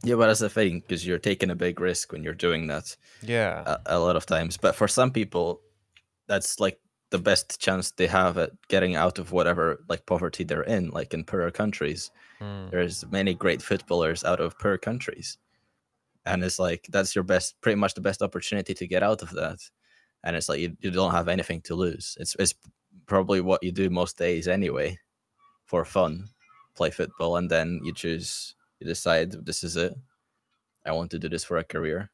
Yeah, 0.02 0.14
but 0.16 0.26
that's 0.28 0.40
the 0.40 0.48
thing 0.48 0.80
because 0.80 1.06
you're 1.06 1.18
taking 1.18 1.50
a 1.50 1.54
big 1.56 1.78
risk 1.80 2.12
when 2.12 2.22
you're 2.22 2.34
doing 2.34 2.68
that 2.68 2.96
yeah, 3.22 3.62
a, 3.66 3.80
a 3.86 3.98
lot 4.00 4.16
of 4.16 4.26
times. 4.26 4.56
But 4.56 4.74
for 4.76 4.88
some 4.88 5.10
people, 5.12 5.60
that's 6.28 6.60
like 6.60 6.80
the 7.10 7.18
best 7.18 7.60
chance 7.60 7.92
they 7.92 8.06
have 8.08 8.38
at 8.38 8.52
getting 8.68 8.96
out 8.96 9.18
of 9.18 9.32
whatever 9.32 9.84
like 9.88 10.06
poverty 10.06 10.44
they're 10.44 10.62
in. 10.64 10.90
Like 10.90 11.14
in 11.14 11.24
poorer 11.24 11.50
countries, 11.50 12.10
mm, 12.40 12.70
there's 12.70 13.04
many 13.10 13.34
great 13.34 13.62
footballers 13.62 14.24
out 14.24 14.40
of 14.40 14.58
poor 14.58 14.78
countries, 14.78 15.38
and 16.26 16.44
it's 16.44 16.58
like 16.58 16.86
that's 16.90 17.14
your 17.14 17.24
best, 17.24 17.60
pretty 17.62 17.76
much 17.80 17.94
the 17.94 18.00
best 18.02 18.22
opportunity 18.22 18.74
to 18.74 18.86
get 18.88 19.02
out 19.02 19.22
of 19.22 19.30
that. 19.32 19.58
And 20.24 20.36
it's 20.36 20.48
like 20.48 20.60
you, 20.60 20.76
you 20.80 20.90
don't 20.90 21.12
have 21.12 21.28
anything 21.28 21.60
to 21.62 21.74
lose. 21.74 22.16
It's 22.20 22.36
it's 22.38 22.54
probably 23.06 23.40
what 23.40 23.62
you 23.62 23.72
do 23.72 23.90
most 23.90 24.18
days 24.18 24.48
anyway, 24.48 24.98
for 25.64 25.84
fun, 25.84 26.28
play 26.74 26.90
football, 26.90 27.36
and 27.36 27.50
then 27.50 27.80
you 27.84 27.92
choose, 27.94 28.54
you 28.78 28.86
decide 28.86 29.32
this 29.32 29.64
is 29.64 29.76
it. 29.76 29.94
I 30.86 30.92
want 30.92 31.10
to 31.12 31.18
do 31.18 31.28
this 31.28 31.44
for 31.44 31.58
a 31.58 31.64
career. 31.64 32.10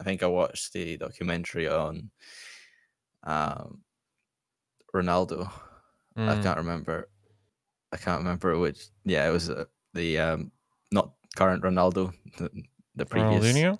I 0.00 0.04
think 0.04 0.22
I 0.22 0.26
watched 0.26 0.72
the 0.72 0.96
documentary 0.96 1.68
on 1.68 2.10
um, 3.24 3.82
Ronaldo. 4.94 5.50
I 6.16 6.20
mm. 6.20 6.42
can't 6.42 6.58
remember. 6.58 7.08
I 7.92 7.96
can't 7.96 8.18
remember 8.18 8.58
which. 8.58 8.86
Yeah, 9.04 9.28
it 9.28 9.32
was 9.32 9.50
uh, 9.50 9.64
the 9.94 10.18
um, 10.18 10.52
not 10.92 11.12
current 11.36 11.62
Ronaldo, 11.62 12.12
the, 12.38 12.50
the 12.94 13.06
previous. 13.06 13.44
Ronaldinho. 13.44 13.78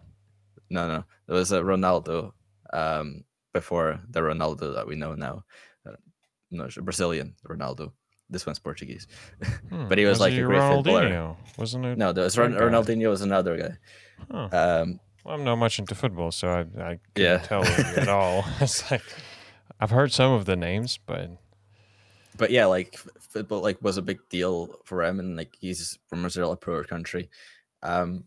No, 0.71 0.89
no, 0.89 1.05
it 1.29 1.33
was 1.33 1.53
a 1.53 1.61
Ronaldo 1.61 2.33
um, 2.73 3.25
before 3.61 4.01
the 4.15 4.21
Ronaldo 4.21 4.75
that 4.77 4.87
we 4.87 4.97
know 5.03 5.15
now. 5.15 5.45
Uh, 5.87 5.97
no, 6.51 6.69
a 6.77 6.83
Brazilian 6.83 7.35
Ronaldo. 7.49 7.93
This 8.29 8.45
one's 8.47 8.59
Portuguese. 8.69 9.07
Hmm, 9.71 9.89
But 9.89 9.99
he 9.99 10.05
was 10.05 10.19
like 10.21 10.33
a 10.35 10.41
it 10.43 10.47
great 10.51 10.61
footballer. 10.71 11.37
Wasn't 11.59 11.85
it? 11.85 11.97
No, 11.99 12.13
there 12.13 12.25
was 12.25 12.37
Ron- 12.39 12.55
Ronaldinho 12.59 13.09
was 13.09 13.23
another 13.23 13.55
guy. 13.63 13.75
Huh. 14.31 14.49
Um, 14.61 15.01
Well, 15.25 15.35
I'm 15.35 15.45
not 15.45 15.57
much 15.59 15.79
into 15.79 15.95
football, 15.95 16.31
so 16.33 16.47
I 16.49 16.61
I 16.91 16.93
couldn't 17.15 17.25
Yeah. 17.27 17.39
tell 17.51 17.65
you 17.65 17.85
at 18.03 18.09
all. 18.19 18.45
it's 18.61 18.91
like 18.91 19.03
I've 19.81 19.91
heard 19.99 20.13
some 20.13 20.33
of 20.39 20.45
the 20.45 20.57
names, 20.57 20.99
but 21.11 21.31
but 22.39 22.51
yeah, 22.51 22.67
like 22.77 22.97
football 23.33 23.63
like 23.69 23.79
was 23.83 23.97
a 23.99 24.03
big 24.11 24.19
deal 24.29 24.55
for 24.85 25.03
him, 25.07 25.21
and 25.21 25.37
like 25.37 25.53
he's 25.61 25.99
from 26.09 26.21
Brazil, 26.23 26.53
a 26.53 26.57
poor 26.57 26.85
country, 26.85 27.29
um, 27.83 28.25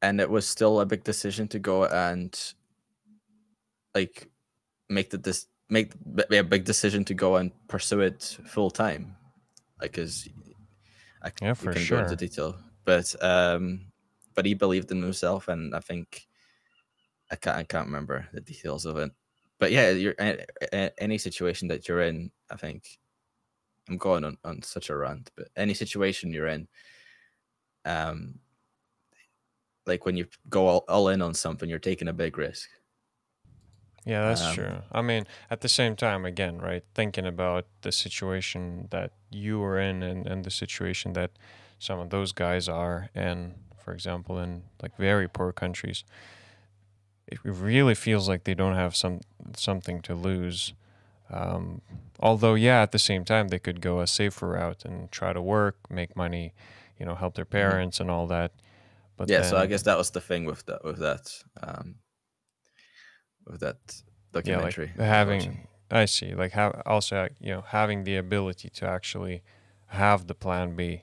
and 0.00 0.20
it 0.20 0.30
was 0.30 0.46
still 0.48 0.80
a 0.80 0.86
big 0.86 1.04
decision 1.04 1.48
to 1.48 1.58
go 1.58 1.84
and 1.86 2.54
like 3.94 4.30
make 4.88 5.10
the 5.10 5.18
this 5.18 5.48
make 5.70 5.94
a 6.32 6.42
big 6.44 6.64
decision 6.64 7.04
to 7.06 7.14
go 7.14 7.36
and 7.36 7.52
pursue 7.68 8.00
it 8.00 8.22
full 8.46 8.70
time, 8.70 9.16
like 9.80 9.92
because 9.92 10.28
I 11.22 11.30
c- 11.30 11.34
Yeah, 11.40 11.54
for 11.54 11.70
can 11.70 11.86
go 11.86 11.98
into 11.98 12.16
detail, 12.16 12.58
but 12.84 13.14
um, 13.24 13.92
but 14.34 14.46
he 14.46 14.54
believed 14.54 14.90
in 14.92 15.02
himself, 15.02 15.48
and 15.48 15.74
I 15.74 15.80
think 15.80 16.28
I 17.30 17.36
can't 17.36 17.56
I 17.56 17.64
can't 17.64 17.86
remember 17.86 18.28
the 18.32 18.40
details 18.40 18.86
of 18.86 18.96
it. 18.96 19.12
But 19.58 19.70
yeah, 19.72 19.90
you're 19.90 20.14
any 20.98 21.18
situation 21.18 21.68
that 21.68 21.86
you're 21.88 22.02
in, 22.02 22.32
I 22.50 22.56
think 22.56 22.98
I'm 23.88 23.98
going 23.98 24.24
on, 24.24 24.38
on 24.44 24.62
such 24.62 24.90
a 24.90 24.96
rant, 24.96 25.30
but 25.36 25.48
any 25.56 25.74
situation 25.74 26.32
you're 26.32 26.48
in, 26.48 26.68
um, 27.84 28.40
like 29.86 30.04
when 30.06 30.16
you 30.16 30.26
go 30.48 30.66
all, 30.66 30.84
all 30.88 31.08
in 31.08 31.22
on 31.22 31.34
something, 31.34 31.68
you're 31.68 31.78
taking 31.78 32.08
a 32.08 32.12
big 32.12 32.38
risk. 32.38 32.70
Yeah, 34.04 34.28
that's 34.28 34.48
Um, 34.48 34.54
true. 34.54 34.72
I 34.90 35.02
mean, 35.02 35.26
at 35.50 35.60
the 35.60 35.68
same 35.68 35.96
time, 35.96 36.24
again, 36.24 36.58
right? 36.58 36.84
Thinking 36.94 37.26
about 37.26 37.66
the 37.82 37.92
situation 37.92 38.88
that 38.90 39.12
you 39.30 39.58
were 39.58 39.78
in 39.78 40.02
and, 40.02 40.26
and 40.26 40.44
the 40.44 40.50
situation 40.50 41.12
that 41.14 41.30
some 41.78 41.98
of 41.98 42.10
those 42.10 42.32
guys 42.32 42.68
are 42.68 43.08
in, 43.14 43.54
for 43.84 43.92
example, 43.92 44.38
in 44.38 44.62
like 44.82 44.96
very 44.96 45.28
poor 45.28 45.52
countries, 45.52 46.04
it 47.26 47.38
really 47.44 47.94
feels 47.94 48.28
like 48.28 48.44
they 48.44 48.54
don't 48.54 48.74
have 48.74 48.94
some 48.96 49.20
something 49.56 50.00
to 50.02 50.14
lose. 50.14 50.74
Um, 51.30 51.80
although, 52.20 52.54
yeah, 52.54 52.82
at 52.82 52.92
the 52.92 52.98
same 52.98 53.24
time, 53.24 53.48
they 53.48 53.58
could 53.58 53.80
go 53.80 54.00
a 54.00 54.06
safer 54.06 54.48
route 54.50 54.84
and 54.84 55.10
try 55.10 55.32
to 55.32 55.40
work, 55.40 55.76
make 55.90 56.14
money, 56.16 56.52
you 56.98 57.06
know, 57.06 57.14
help 57.14 57.34
their 57.34 57.44
parents 57.46 58.00
and 58.00 58.10
all 58.10 58.26
that. 58.26 58.52
But 59.16 59.28
Mm-hmm. 59.28 59.32
yeah, 59.32 59.42
so 59.42 59.56
I 59.56 59.66
guess 59.66 59.82
that 59.82 59.96
was 59.98 60.10
the 60.10 60.20
thing 60.20 60.44
with 60.44 60.66
that 60.66 60.84
with 60.84 60.98
that 60.98 61.42
um, 61.62 61.96
with 63.46 63.60
that 63.60 63.76
yeah, 63.86 64.02
like 64.34 64.44
documentary. 64.44 64.86
Watching. 64.96 65.04
having 65.06 65.68
I 65.90 66.06
see, 66.06 66.34
like 66.34 66.52
have 66.52 66.80
also 66.86 67.16
uh, 67.16 67.28
you 67.40 67.50
know 67.52 67.62
having 67.66 68.04
the 68.04 68.16
ability 68.16 68.70
to 68.70 68.86
actually 68.86 69.42
have 69.88 70.26
the 70.26 70.34
plan 70.34 70.74
B 70.74 71.02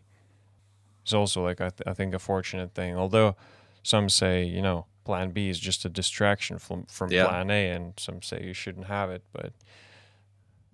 is 1.06 1.14
also 1.14 1.44
like 1.44 1.62
I, 1.62 1.70
th- 1.70 1.88
I 1.88 1.94
think 1.94 2.14
a 2.16 2.20
fortunate 2.20 2.74
thing. 2.74 2.98
Although 2.98 3.36
some 3.84 4.10
say 4.10 4.44
you 4.44 4.62
know 4.62 4.86
plan 5.06 5.32
B 5.32 5.50
is 5.50 5.60
just 5.60 5.86
a 5.86 5.90
distraction 5.90 6.58
from 6.60 6.86
from 6.88 7.12
Yeah. 7.12 7.28
plan 7.28 7.52
A, 7.52 7.70
and 7.70 7.94
some 8.00 8.22
say 8.22 8.44
you 8.44 8.54
shouldn't 8.54 8.88
have 8.88 9.12
it. 9.12 9.24
But 9.32 9.54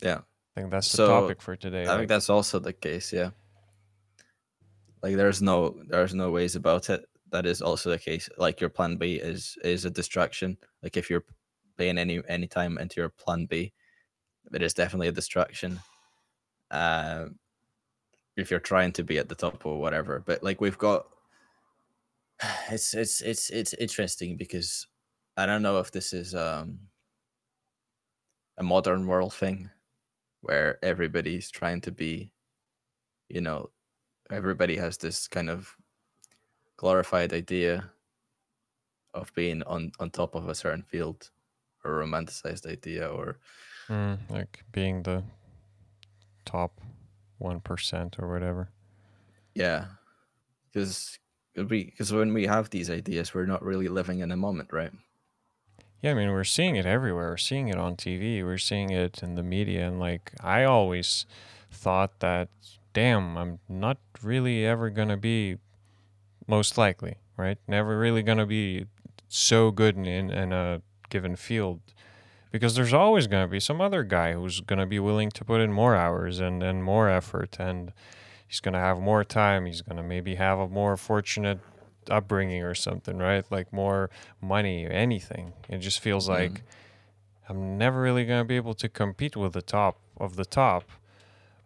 yeah, 0.01 0.19
I 0.55 0.61
think 0.61 0.71
that's 0.71 0.89
the 0.91 0.97
So, 0.97 1.07
topic 1.07 1.41
for 1.41 1.55
today. 1.57 1.83
I 1.83 1.87
like- 1.87 1.97
think 1.97 2.09
that's 2.09 2.29
also 2.29 2.59
the 2.59 2.73
case. 2.73 3.11
Yeah, 3.11 3.31
like 5.03 5.15
there's 5.15 5.41
no 5.41 5.75
there's 5.89 6.13
no 6.13 6.31
ways 6.31 6.55
about 6.55 6.89
it. 6.89 7.05
That 7.31 7.45
is 7.45 7.61
also 7.61 7.89
the 7.89 7.99
case. 7.99 8.29
Like 8.37 8.61
your 8.61 8.69
plan 8.69 8.97
B 8.97 9.15
is 9.15 9.57
is 9.63 9.83
a 9.85 9.89
distraction. 9.89 10.57
Like 10.81 10.95
if 10.97 11.09
you're 11.09 11.25
paying 11.77 11.97
any 11.97 12.21
any 12.27 12.47
time 12.47 12.77
into 12.77 13.01
your 13.01 13.09
plan 13.09 13.45
B, 13.45 13.73
it 14.53 14.61
is 14.61 14.73
definitely 14.73 15.07
a 15.07 15.11
distraction. 15.11 15.79
Um, 16.71 17.39
if 18.37 18.51
you're 18.51 18.59
trying 18.59 18.91
to 18.93 19.03
be 19.03 19.17
at 19.17 19.29
the 19.29 19.35
top 19.35 19.65
or 19.65 19.79
whatever, 19.79 20.21
but 20.25 20.43
like 20.43 20.61
we've 20.61 20.77
got, 20.77 21.07
it's 22.71 22.93
it's 22.93 23.21
it's 23.21 23.49
it's 23.49 23.73
interesting 23.75 24.37
because 24.37 24.87
I 25.37 25.45
don't 25.45 25.61
know 25.61 25.79
if 25.79 25.91
this 25.91 26.13
is 26.13 26.35
um 26.35 26.79
a 28.57 28.63
modern 28.63 29.05
world 29.07 29.33
thing 29.33 29.69
where 30.41 30.77
everybody's 30.83 31.49
trying 31.51 31.81
to 31.81 31.91
be 31.91 32.31
you 33.29 33.41
know 33.41 33.69
everybody 34.31 34.77
has 34.77 34.97
this 34.97 35.27
kind 35.27 35.49
of 35.49 35.75
glorified 36.77 37.33
idea 37.33 37.91
of 39.13 39.33
being 39.33 39.63
on 39.63 39.91
on 39.99 40.09
top 40.09 40.35
of 40.35 40.47
a 40.49 40.55
certain 40.55 40.83
field 40.83 41.31
or 41.85 41.99
romanticized 42.03 42.65
idea 42.65 43.07
or 43.09 43.39
Mm, 43.89 44.29
like 44.29 44.63
being 44.71 45.03
the 45.03 45.23
top 46.45 46.79
one 47.37 47.59
percent 47.59 48.15
or 48.19 48.29
whatever. 48.31 48.69
yeah 49.53 49.85
because 50.73 51.19
because 51.55 52.13
when 52.13 52.33
we 52.33 52.45
have 52.47 52.69
these 52.69 52.89
ideas 52.89 53.33
we're 53.33 53.45
not 53.45 53.63
really 53.63 53.87
living 53.87 54.19
in 54.19 54.31
a 54.31 54.37
moment 54.37 54.71
right 54.73 54.93
Yeah, 56.01 56.11
I 56.11 56.13
mean, 56.13 56.29
we're 56.31 56.43
seeing 56.43 56.75
it 56.75 56.85
everywhere. 56.85 57.29
We're 57.31 57.37
seeing 57.37 57.67
it 57.67 57.77
on 57.77 57.95
TV. 57.95 58.43
We're 58.43 58.57
seeing 58.57 58.91
it 58.91 59.23
in 59.23 59.35
the 59.35 59.43
media. 59.43 59.87
And 59.87 59.99
like, 59.99 60.33
I 60.41 60.63
always 60.63 61.25
thought 61.71 62.19
that, 62.19 62.49
damn, 62.93 63.37
I'm 63.37 63.59
not 63.67 63.97
really 64.21 64.65
ever 64.65 64.89
going 64.89 65.09
to 65.09 65.17
be, 65.17 65.57
most 66.47 66.77
likely, 66.77 67.17
right? 67.37 67.57
Never 67.67 67.99
really 67.99 68.23
going 68.23 68.39
to 68.39 68.45
be 68.47 68.87
so 69.29 69.71
good 69.71 69.97
in, 69.97 70.05
in, 70.05 70.31
in 70.31 70.53
a 70.53 70.81
given 71.09 71.35
field. 71.35 71.81
Because 72.51 72.75
there's 72.75 72.93
always 72.93 73.27
going 73.27 73.45
to 73.45 73.51
be 73.51 73.59
some 73.59 73.81
other 73.81 74.03
guy 74.03 74.33
who's 74.33 74.61
going 74.61 74.79
to 74.79 74.85
be 74.85 74.99
willing 74.99 75.29
to 75.31 75.43
put 75.45 75.61
in 75.61 75.73
more 75.73 75.95
hours 75.95 76.39
and, 76.39 76.63
and 76.63 76.83
more 76.83 77.09
effort. 77.09 77.57
And 77.59 77.91
he's 78.47 78.61
going 78.61 78.73
to 78.73 78.79
have 78.79 78.99
more 78.99 79.23
time. 79.25 79.65
He's 79.65 79.81
going 79.81 79.97
to 79.97 80.03
maybe 80.03 80.35
have 80.35 80.59
a 80.59 80.67
more 80.67 80.95
fortunate 80.97 81.59
upbringing 82.09 82.63
or 82.63 82.75
something, 82.75 83.17
right? 83.17 83.45
Like 83.51 83.73
more 83.73 84.09
money, 84.41 84.87
anything. 84.89 85.53
It 85.69 85.79
just 85.79 85.99
feels 85.99 86.27
Mhm. 86.27 86.29
like 86.29 86.63
I'm 87.49 87.77
never 87.77 88.01
really 88.01 88.25
going 88.25 88.41
to 88.41 88.47
be 88.47 88.55
able 88.55 88.75
to 88.75 88.89
compete 88.89 89.35
with 89.35 89.53
the 89.53 89.61
top 89.61 89.99
of 90.17 90.35
the 90.35 90.45
top. 90.45 90.83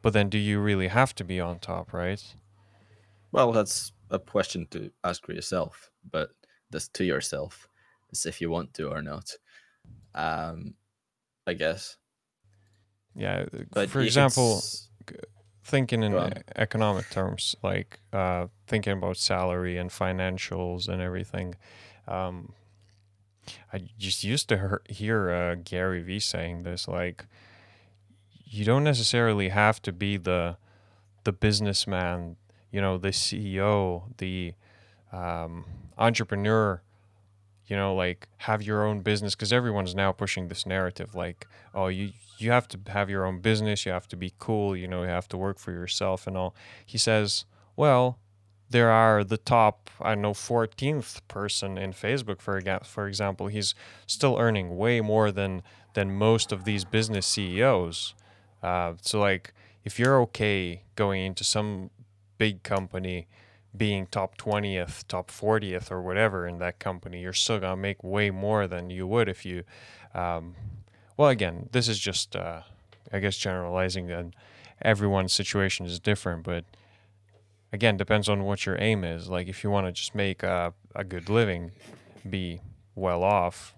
But 0.01 0.13
then 0.13 0.29
do 0.29 0.38
you 0.38 0.60
really 0.60 0.89
have 0.89 1.15
to 1.15 1.24
be 1.25 1.39
on 1.39 1.60
top, 1.60 1.93
right? 1.93 2.24
well 3.31 3.51
that's 3.51 3.91
a 4.12 4.19
question 4.19 4.65
to 4.72 4.91
ask 5.03 5.24
for 5.25 5.34
yourself 5.34 5.91
but 6.10 6.31
that's 6.72 6.88
to 6.89 7.03
yourself 7.03 7.68
it's 8.09 8.25
if 8.25 8.41
you 8.41 8.49
want 8.49 8.73
to 8.73 8.89
or 8.89 9.01
not 9.01 9.31
um 10.15 10.73
i 11.47 11.53
guess 11.53 11.97
Yeah. 13.15 13.45
but 13.71 13.89
for 13.89 14.01
example, 14.01 14.61
thinking 15.63 16.03
in 16.03 16.13
economic 16.55 17.09
terms, 17.09 17.55
like 17.63 17.99
uh, 18.13 18.47
thinking 18.67 18.93
about 18.93 19.17
salary 19.17 19.77
and 19.77 19.89
financials 19.89 20.87
and 20.87 21.01
everything. 21.01 21.55
Um, 22.07 22.53
I 23.73 23.79
just 23.97 24.23
used 24.23 24.47
to 24.49 24.57
hear, 24.57 24.81
hear 24.89 25.29
uh, 25.31 25.55
Gary 25.63 26.01
Vee 26.01 26.19
saying 26.19 26.63
this, 26.63 26.87
like, 26.87 27.25
you 28.45 28.65
don't 28.65 28.83
necessarily 28.83 29.49
have 29.49 29.81
to 29.83 29.91
be 29.91 30.17
the 30.17 30.57
the 31.23 31.31
businessman, 31.33 32.37
you 32.71 32.81
know, 32.81 32.97
the 32.97 33.09
CEO, 33.09 34.03
the 34.17 34.53
um, 35.11 35.65
entrepreneur, 35.97 36.81
you 37.69 37.75
know, 37.75 37.93
like 37.93 38.27
have 38.38 38.63
your 38.63 38.85
own 38.85 39.01
business 39.01 39.35
because 39.35 39.53
everyone's 39.53 39.95
now 39.95 40.11
pushing 40.11 40.47
this 40.47 40.65
narrative, 40.65 41.15
like, 41.15 41.47
oh, 41.73 41.88
you 41.88 42.11
you 42.39 42.51
have 42.51 42.67
to 42.69 42.79
have 42.88 43.09
your 43.09 43.25
own 43.25 43.39
business, 43.39 43.85
you 43.85 43.91
have 43.91 44.07
to 44.07 44.17
be 44.17 44.33
cool, 44.39 44.75
you 44.75 44.88
know, 44.88 45.03
you 45.03 45.09
have 45.09 45.27
to 45.29 45.38
work 45.38 45.59
for 45.59 45.71
yourself 45.71 46.25
and 46.25 46.35
all. 46.35 46.55
He 46.85 46.97
says, 46.97 47.45
well, 47.75 48.17
there 48.69 48.89
are 48.89 49.23
the 49.23 49.38
top, 49.38 49.89
I 50.01 50.15
don't 50.15 50.21
know, 50.21 50.31
14th 50.31 51.21
person 51.27 51.77
in 51.77 51.91
Facebook, 51.91 52.41
for 52.41 52.61
for 52.83 53.07
example. 53.07 53.47
He's 53.47 53.75
still 54.07 54.38
earning 54.39 54.77
way 54.77 55.01
more 55.01 55.31
than 55.31 55.61
than 55.93 56.11
most 56.15 56.51
of 56.51 56.65
these 56.65 56.85
business 56.85 57.27
CEOs. 57.27 58.15
Uh, 58.63 58.93
so 59.01 59.19
like, 59.19 59.53
if 59.83 59.99
you're 59.99 60.21
okay 60.21 60.83
going 60.95 61.23
into 61.23 61.43
some 61.43 61.89
big 62.38 62.63
company, 62.63 63.27
being 63.75 64.07
top 64.07 64.38
20th, 64.38 65.07
top 65.07 65.29
40th, 65.29 65.91
or 65.91 66.01
whatever 66.01 66.47
in 66.47 66.59
that 66.59 66.79
company, 66.79 67.21
you're 67.21 67.33
still 67.33 67.59
gonna 67.59 67.77
make 67.77 68.03
way 68.03 68.31
more 68.31 68.67
than 68.67 68.89
you 68.89 69.07
would 69.07 69.29
if 69.29 69.45
you. 69.45 69.63
Um, 70.13 70.55
well, 71.17 71.29
again, 71.29 71.69
this 71.71 71.88
is 71.88 71.99
just, 71.99 72.35
uh, 72.35 72.61
I 73.11 73.19
guess, 73.19 73.38
generalizing, 73.38 74.09
and 74.09 74.35
everyone's 74.81 75.33
situation 75.33 75.85
is 75.85 75.99
different, 75.99 76.43
but 76.43 76.65
again, 77.71 77.97
depends 77.97 78.27
on 78.29 78.43
what 78.43 78.65
your 78.65 78.79
aim 78.81 79.03
is. 79.03 79.29
Like, 79.29 79.47
if 79.47 79.63
you 79.63 79.69
want 79.69 79.88
to 79.88 79.91
just 79.91 80.15
make 80.15 80.43
a, 80.43 80.73
a 80.95 81.03
good 81.03 81.29
living, 81.29 81.71
be 82.27 82.61
well 82.95 83.23
off 83.23 83.75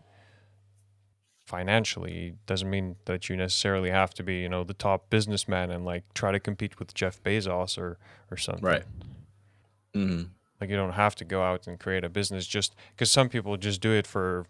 financially, 1.46 2.36
doesn't 2.46 2.70
mean 2.70 2.96
that 3.06 3.28
you 3.28 3.36
necessarily 3.36 3.90
have 3.90 4.14
to 4.14 4.24
be, 4.24 4.36
you 4.36 4.48
know, 4.50 4.64
the 4.64 4.74
top 4.74 5.10
businessman 5.10 5.70
and 5.70 5.84
like 5.84 6.04
try 6.14 6.32
to 6.32 6.40
compete 6.40 6.80
with 6.80 6.94
Jeff 6.94 7.22
Bezos 7.24 7.78
or 7.78 7.98
or 8.30 8.38
something. 8.38 8.64
Right. 8.64 8.84
Hmm 9.94 10.24
Like 10.60 10.70
you 10.70 10.76
don't 10.76 10.94
have 10.94 11.16
to 11.16 11.26
go 11.26 11.42
out 11.44 11.68
and 11.68 11.80
create 11.80 12.04
a 12.04 12.10
business 12.10 12.46
just 12.48 12.76
because 12.96 13.12
some 13.12 13.30
people 13.30 13.58
just 13.58 13.82
do 13.82 13.92
it 13.92 14.08
for 14.08 14.46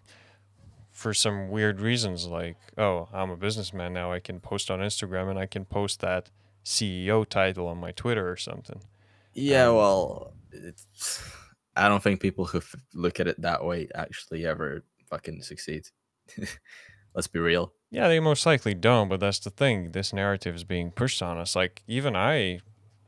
for 0.91 1.13
some 1.13 1.49
weird 1.49 1.79
reasons 1.79 2.27
like 2.27 2.57
oh 2.77 3.07
i'm 3.13 3.29
a 3.31 3.37
businessman 3.37 3.93
now 3.93 4.11
i 4.11 4.19
can 4.19 4.39
post 4.41 4.69
on 4.69 4.79
instagram 4.79 5.29
and 5.29 5.39
i 5.39 5.45
can 5.45 5.63
post 5.65 6.01
that 6.01 6.29
ceo 6.65 7.25
title 7.25 7.67
on 7.67 7.77
my 7.77 7.91
twitter 7.91 8.29
or 8.29 8.35
something 8.37 8.81
Yeah, 9.33 9.67
Um, 9.69 9.75
well, 9.77 10.33
it's, 10.51 11.23
I 11.77 11.87
don't 11.87 12.03
think 12.03 12.19
people 12.19 12.43
who 12.45 12.57
f- 12.57 12.75
look 12.93 13.19
at 13.21 13.27
it 13.29 13.41
that 13.41 13.63
way 13.63 13.87
actually 13.95 14.45
ever 14.45 14.83
fucking 15.09 15.41
succeed. 15.43 15.83
Let's 17.15 17.27
be 17.27 17.39
real. 17.39 17.73
yeah 17.89 18.07
they 18.09 18.19
most 18.19 18.45
likely 18.45 18.73
don't 18.73 19.07
but 19.09 19.19
that's 19.21 19.39
the 19.39 19.49
thing 19.49 19.91
this 19.91 20.11
narrative 20.13 20.55
is 20.55 20.65
being 20.65 20.91
pushed 20.91 21.21
on 21.21 21.37
us 21.37 21.55
like 21.55 21.83
even 21.87 22.15
i 22.15 22.59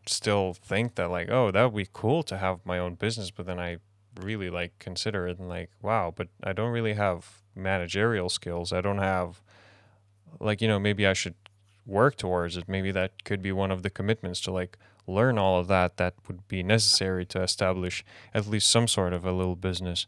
still 0.05 0.53
think 0.53 0.95
that 0.95 1.09
like 1.09 1.29
oh 1.29 1.51
that 1.51 1.71
would 1.71 1.77
be 1.77 1.89
cool 1.93 2.23
to 2.23 2.37
have 2.37 2.59
my 2.65 2.77
own 2.77 2.95
business 2.95 3.31
but 3.31 3.45
then 3.45 3.59
i 3.59 3.77
really 4.21 4.49
like 4.49 4.77
consider 4.79 5.27
it 5.27 5.39
and 5.39 5.49
like 5.49 5.69
wow 5.81 6.13
but 6.15 6.27
i 6.43 6.53
don't 6.53 6.71
really 6.71 6.93
have 6.93 7.43
managerial 7.55 8.29
skills. 8.29 8.73
I 8.73 8.81
don't 8.81 8.99
have 8.99 9.41
like 10.39 10.61
you 10.61 10.67
know 10.67 10.79
maybe 10.79 11.05
i 11.05 11.13
should 11.13 11.35
work 11.85 12.15
towards 12.15 12.55
it. 12.55 12.67
Maybe 12.67 12.91
that 12.91 13.23
could 13.25 13.41
be 13.41 13.51
one 13.51 13.69
of 13.69 13.83
the 13.83 13.89
commitments 13.89 14.39
to 14.41 14.51
like 14.51 14.77
learn 15.05 15.37
all 15.37 15.59
of 15.59 15.67
that 15.67 15.97
that 15.97 16.13
would 16.27 16.47
be 16.47 16.63
necessary 16.63 17.25
to 17.25 17.41
establish 17.41 18.05
at 18.33 18.47
least 18.47 18.69
some 18.69 18.87
sort 18.87 19.11
of 19.11 19.25
a 19.25 19.33
little 19.33 19.57
business. 19.57 20.07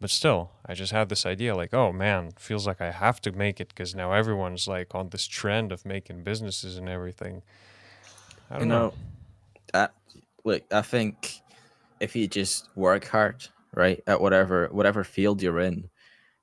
But 0.00 0.10
still 0.10 0.52
i 0.64 0.74
just 0.74 0.92
had 0.92 1.10
this 1.10 1.26
idea 1.26 1.54
like 1.54 1.74
oh 1.74 1.92
man 1.92 2.30
feels 2.38 2.66
like 2.66 2.80
i 2.80 2.90
have 2.90 3.20
to 3.20 3.32
make 3.32 3.60
it 3.60 3.68
because 3.68 3.94
now 3.94 4.12
everyone's 4.12 4.66
like 4.66 4.94
on 4.94 5.10
this 5.10 5.26
trend 5.26 5.72
of 5.72 5.84
making 5.84 6.22
businesses 6.22 6.76
and 6.76 6.88
everything. 6.88 7.42
I 8.50 8.54
don't 8.54 8.62
you 8.62 8.68
know, 8.68 8.86
know, 8.88 8.94
I, 9.74 9.88
look, 10.44 10.62
I 10.72 10.82
think 10.82 11.40
if 12.00 12.16
you 12.16 12.26
just 12.26 12.68
work 12.74 13.06
hard, 13.06 13.46
right, 13.74 14.00
at 14.06 14.20
whatever 14.20 14.68
whatever 14.72 15.04
field 15.04 15.42
you're 15.42 15.60
in, 15.60 15.88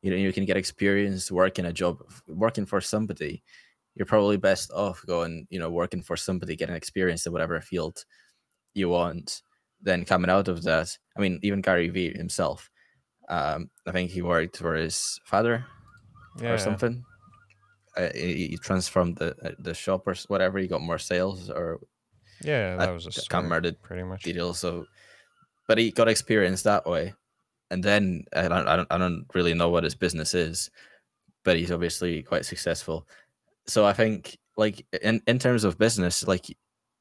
you 0.01 0.11
know, 0.11 0.17
you 0.17 0.31
can 0.33 0.45
get 0.45 0.57
experience 0.57 1.31
working 1.31 1.65
a 1.65 1.73
job, 1.73 2.01
working 2.27 2.65
for 2.65 2.81
somebody. 2.81 3.43
You're 3.95 4.05
probably 4.05 4.37
best 4.37 4.71
off 4.71 5.03
going, 5.07 5.47
you 5.49 5.59
know, 5.59 5.71
working 5.71 6.03
for 6.03 6.15
somebody, 6.15 6.55
getting 6.55 6.75
experience 6.75 7.25
in 7.25 7.31
whatever 7.33 7.59
field 7.61 8.05
you 8.73 8.89
want. 8.89 9.41
Then 9.81 10.05
coming 10.05 10.29
out 10.29 10.47
of 10.47 10.63
that, 10.63 10.95
I 11.17 11.21
mean, 11.21 11.39
even 11.41 11.61
Gary 11.61 11.89
Vee 11.89 12.15
himself, 12.15 12.69
um, 13.29 13.69
I 13.87 13.91
think 13.91 14.11
he 14.11 14.21
worked 14.21 14.57
for 14.57 14.75
his 14.75 15.19
father 15.25 15.65
yeah 16.41 16.53
or 16.53 16.57
something. 16.57 17.03
Uh, 17.95 18.09
he, 18.13 18.47
he 18.49 18.57
transformed 18.57 19.17
the 19.17 19.35
uh, 19.43 19.51
the 19.59 19.73
shop 19.73 20.07
or 20.07 20.15
whatever. 20.27 20.59
He 20.59 20.67
got 20.67 20.81
more 20.81 20.99
sales 20.99 21.49
or 21.49 21.79
yeah 22.43 22.75
I 22.79 22.85
that 22.85 22.93
was 22.93 23.05
a 23.05 23.11
can't 23.29 23.45
remember 23.45 23.71
pretty 23.73 24.03
much 24.03 24.23
deal. 24.23 24.53
So, 24.53 24.85
but 25.67 25.77
he 25.77 25.91
got 25.91 26.07
experience 26.07 26.63
that 26.63 26.85
way, 26.85 27.13
and 27.71 27.83
then 27.83 28.25
I 28.35 28.47
don't, 28.47 28.67
I 28.67 28.75
don't, 28.75 28.87
I 28.91 28.97
don't 28.97 29.25
really 29.33 29.53
know 29.53 29.69
what 29.69 29.83
his 29.83 29.95
business 29.95 30.33
is, 30.33 30.69
but 31.43 31.57
he's 31.57 31.71
obviously 31.71 32.23
quite 32.23 32.45
successful. 32.45 33.07
So 33.65 33.85
I 33.85 33.93
think, 33.93 34.37
like 34.55 34.85
in 35.01 35.21
in 35.27 35.39
terms 35.39 35.63
of 35.63 35.77
business, 35.77 36.27
like 36.27 36.45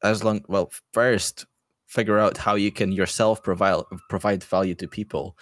as 0.03 0.25
long 0.25 0.45
well, 0.49 0.71
first 0.93 1.47
figure 1.87 2.19
out 2.19 2.37
how 2.37 2.57
you 2.57 2.73
can 2.73 2.93
yourself 2.93 3.43
provide 3.43 3.83
provide 4.09 4.43
value 4.45 4.75
to 4.77 4.89
people, 4.89 5.37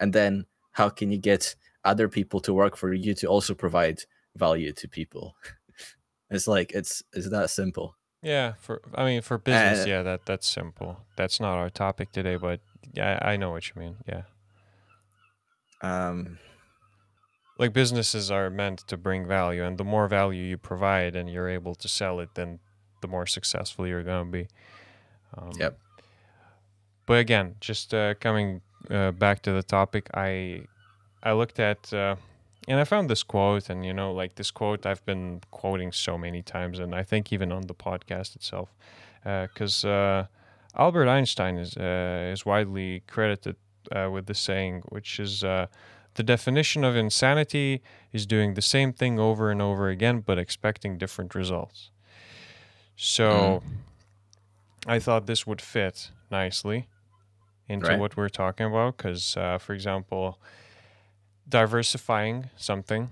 and 0.00 0.12
then 0.12 0.46
how 0.72 0.88
can 0.88 1.10
you 1.10 1.18
get 1.18 1.54
other 1.84 2.08
people 2.08 2.40
to 2.40 2.54
work 2.54 2.76
for 2.76 2.92
you 2.92 3.14
to 3.14 3.26
also 3.26 3.54
provide 3.54 4.00
value 4.36 4.72
to 4.72 4.88
people. 4.88 5.36
It's 6.30 6.48
like 6.48 6.72
it's 6.72 7.02
it's 7.12 7.28
that 7.30 7.50
simple. 7.50 7.94
Yeah, 8.24 8.54
for 8.58 8.80
I 8.94 9.04
mean 9.04 9.22
for 9.22 9.38
business, 9.38 9.84
Uh, 9.86 9.88
yeah, 9.88 10.02
that 10.02 10.24
that's 10.24 10.48
simple. 10.48 10.96
That's 11.16 11.38
not 11.40 11.58
our 11.58 11.70
topic 11.70 12.10
today, 12.12 12.36
but 12.36 12.60
yeah, 12.94 13.18
I 13.22 13.36
know 13.36 13.50
what 13.50 13.68
you 13.68 13.80
mean. 13.80 13.96
Yeah. 14.08 14.22
Um, 15.82 16.38
Like 17.58 17.72
businesses 17.72 18.30
are 18.30 18.50
meant 18.50 18.78
to 18.88 18.96
bring 18.96 19.26
value 19.28 19.62
and 19.62 19.78
the 19.78 19.84
more 19.84 20.08
value 20.08 20.42
you 20.42 20.58
provide 20.58 21.14
and 21.14 21.28
you're 21.30 21.48
able 21.48 21.74
to 21.76 21.88
sell 21.88 22.18
it, 22.20 22.30
then 22.34 22.58
the 23.00 23.08
more 23.08 23.26
successful 23.26 23.86
you're 23.86 24.02
going 24.02 24.26
to 24.26 24.32
be. 24.32 24.48
Um, 25.36 25.52
Yep. 25.60 25.78
But 27.06 27.18
again, 27.18 27.56
just 27.60 27.92
uh, 27.94 28.14
coming 28.14 28.62
uh, 28.90 29.12
back 29.12 29.42
to 29.42 29.52
the 29.52 29.62
topic, 29.62 30.08
I 30.14 30.62
I 31.22 31.32
looked 31.32 31.60
at 31.60 31.92
uh, 31.92 32.16
and 32.68 32.80
I 32.80 32.84
found 32.84 33.08
this 33.10 33.22
quote, 33.22 33.70
and 33.70 33.84
you 33.84 33.92
know, 33.92 34.12
like 34.12 34.34
this 34.36 34.50
quote 34.50 34.86
I've 34.86 35.04
been 35.04 35.40
quoting 35.50 35.92
so 35.92 36.16
many 36.18 36.42
times, 36.42 36.78
and 36.78 36.94
I 36.94 37.02
think 37.02 37.32
even 37.32 37.52
on 37.52 37.66
the 37.66 37.74
podcast 37.74 38.36
itself, 38.36 38.68
because 39.22 39.84
uh, 39.84 40.26
Albert 40.76 41.08
Einstein 41.08 41.58
is 41.58 41.76
uh, 41.76 42.30
is 42.32 42.44
widely 42.46 43.02
credited 43.06 43.56
uh, 43.92 44.08
with 44.10 44.26
the 44.26 44.34
saying, 44.34 44.82
which 44.88 45.20
is 45.20 45.44
uh, 45.44 45.66
the 46.14 46.22
definition 46.22 46.84
of 46.84 46.96
insanity 46.96 47.82
is 48.12 48.26
doing 48.26 48.54
the 48.54 48.62
same 48.62 48.92
thing 48.92 49.18
over 49.18 49.50
and 49.50 49.60
over 49.60 49.88
again, 49.88 50.20
but 50.20 50.38
expecting 50.38 50.98
different 50.98 51.34
results. 51.34 51.90
So 52.96 53.62
I 54.86 54.98
thought 55.00 55.26
this 55.26 55.46
would 55.46 55.60
fit 55.60 56.10
nicely 56.30 56.86
into 57.68 57.88
Right. 57.88 57.98
what 57.98 58.16
we're 58.16 58.28
talking 58.28 58.66
about, 58.66 58.96
because, 58.96 59.36
uh, 59.36 59.58
for 59.58 59.72
example, 59.74 60.38
diversifying 61.48 62.50
something. 62.56 63.10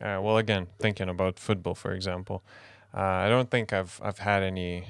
Uh, 0.00 0.20
well, 0.22 0.36
again, 0.36 0.68
thinking 0.78 1.08
about 1.08 1.38
football, 1.38 1.74
for 1.74 1.92
example, 1.92 2.44
uh, 2.94 3.00
I 3.00 3.28
don't 3.28 3.50
think 3.50 3.72
I've 3.72 4.00
I've 4.02 4.18
had 4.18 4.42
any. 4.42 4.86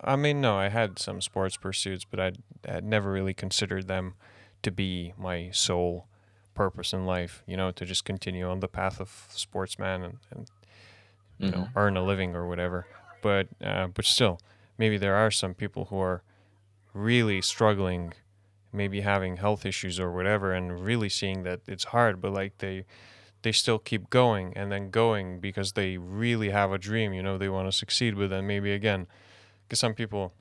I 0.00 0.16
mean, 0.16 0.40
no, 0.40 0.56
I 0.56 0.68
had 0.68 0.98
some 0.98 1.20
sports 1.20 1.56
pursuits, 1.56 2.04
but 2.04 2.20
I'd, 2.20 2.38
I'd 2.68 2.84
never 2.84 3.10
really 3.10 3.34
considered 3.34 3.88
them 3.88 4.14
to 4.62 4.70
be 4.70 5.12
my 5.18 5.50
sole 5.52 6.06
purpose 6.54 6.92
in 6.92 7.04
life. 7.04 7.42
You 7.46 7.56
know, 7.56 7.70
to 7.72 7.84
just 7.84 8.04
continue 8.04 8.48
on 8.48 8.60
the 8.60 8.68
path 8.68 9.00
of 9.00 9.26
sportsman 9.30 10.02
and, 10.02 10.18
and 10.30 10.50
you 11.38 11.50
know 11.50 11.58
mhm. 11.58 11.70
earn 11.74 11.96
a 11.96 12.04
living 12.04 12.36
or 12.36 12.46
whatever. 12.46 12.86
But 13.22 13.48
uh, 13.64 13.88
but 13.88 14.04
still, 14.04 14.40
maybe 14.76 14.98
there 14.98 15.16
are 15.16 15.30
some 15.30 15.54
people 15.54 15.86
who 15.86 15.98
are 15.98 16.22
really 16.92 17.40
struggling, 17.40 18.12
maybe 18.72 19.00
having 19.00 19.36
health 19.36 19.64
issues 19.64 19.98
or 19.98 20.12
whatever, 20.12 20.52
and 20.52 20.80
really 20.80 21.08
seeing 21.08 21.42
that 21.44 21.60
it's 21.66 21.84
hard. 21.84 22.20
But 22.20 22.32
like 22.32 22.58
they 22.58 22.84
they 23.42 23.52
still 23.52 23.78
keep 23.78 24.10
going 24.10 24.52
and 24.56 24.70
then 24.72 24.90
going 24.90 25.40
because 25.40 25.72
they 25.72 25.96
really 25.96 26.50
have 26.50 26.72
a 26.72 26.78
dream. 26.78 27.12
You 27.12 27.22
know, 27.22 27.38
they 27.38 27.48
want 27.48 27.68
to 27.68 27.72
succeed 27.72 28.14
with, 28.14 28.32
and 28.32 28.46
maybe 28.46 28.72
again, 28.72 29.06
because 29.62 29.78
some 29.78 29.94
people, 29.94 30.32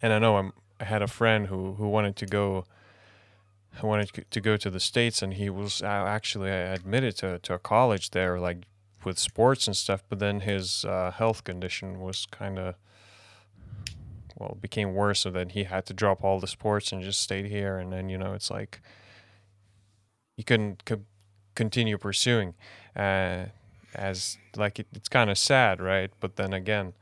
and 0.00 0.12
I 0.12 0.18
know 0.18 0.36
I'm, 0.36 0.52
I 0.80 0.84
had 0.84 1.02
a 1.02 1.08
friend 1.08 1.46
who 1.48 1.74
who 1.74 1.88
wanted 1.88 2.16
to 2.16 2.26
go. 2.26 2.64
Wanted 3.80 4.26
to- 4.30 4.40
go 4.40 4.56
to 4.56 4.70
the 4.70 4.80
states, 4.80 5.22
and 5.22 5.34
he 5.34 5.48
was 5.48 5.82
uh, 5.82 5.86
actually 5.86 6.50
admitted 6.50 7.16
to 7.18 7.38
to 7.38 7.54
a 7.54 7.58
college 7.60 8.10
there, 8.10 8.40
like 8.40 8.64
with 9.04 9.18
sports 9.18 9.66
and 9.66 9.76
stuff, 9.76 10.02
but 10.08 10.18
then 10.18 10.40
his 10.40 10.84
uh, 10.84 11.12
health 11.12 11.44
condition 11.44 12.00
was 12.00 12.26
kind 12.26 12.58
of 12.58 12.74
well 14.38 14.52
it 14.52 14.62
became 14.62 14.94
worse, 14.94 15.20
so 15.20 15.30
that 15.30 15.52
he 15.52 15.64
had 15.64 15.86
to 15.86 15.94
drop 15.94 16.24
all 16.24 16.40
the 16.40 16.46
sports 16.46 16.92
and 16.92 17.02
just 17.02 17.20
stayed 17.20 17.46
here. 17.46 17.78
And 17.78 17.92
then 17.92 18.08
you 18.08 18.18
know 18.18 18.32
it's 18.34 18.50
like 18.50 18.80
he 20.36 20.42
couldn't 20.42 20.84
co- 20.84 21.04
continue 21.54 21.98
pursuing, 21.98 22.54
uh, 22.96 23.46
as 23.94 24.38
like 24.56 24.78
it, 24.78 24.86
it's 24.94 25.08
kind 25.08 25.30
of 25.30 25.38
sad, 25.38 25.80
right? 25.80 26.10
But 26.20 26.36
then 26.36 26.52
again, 26.52 26.94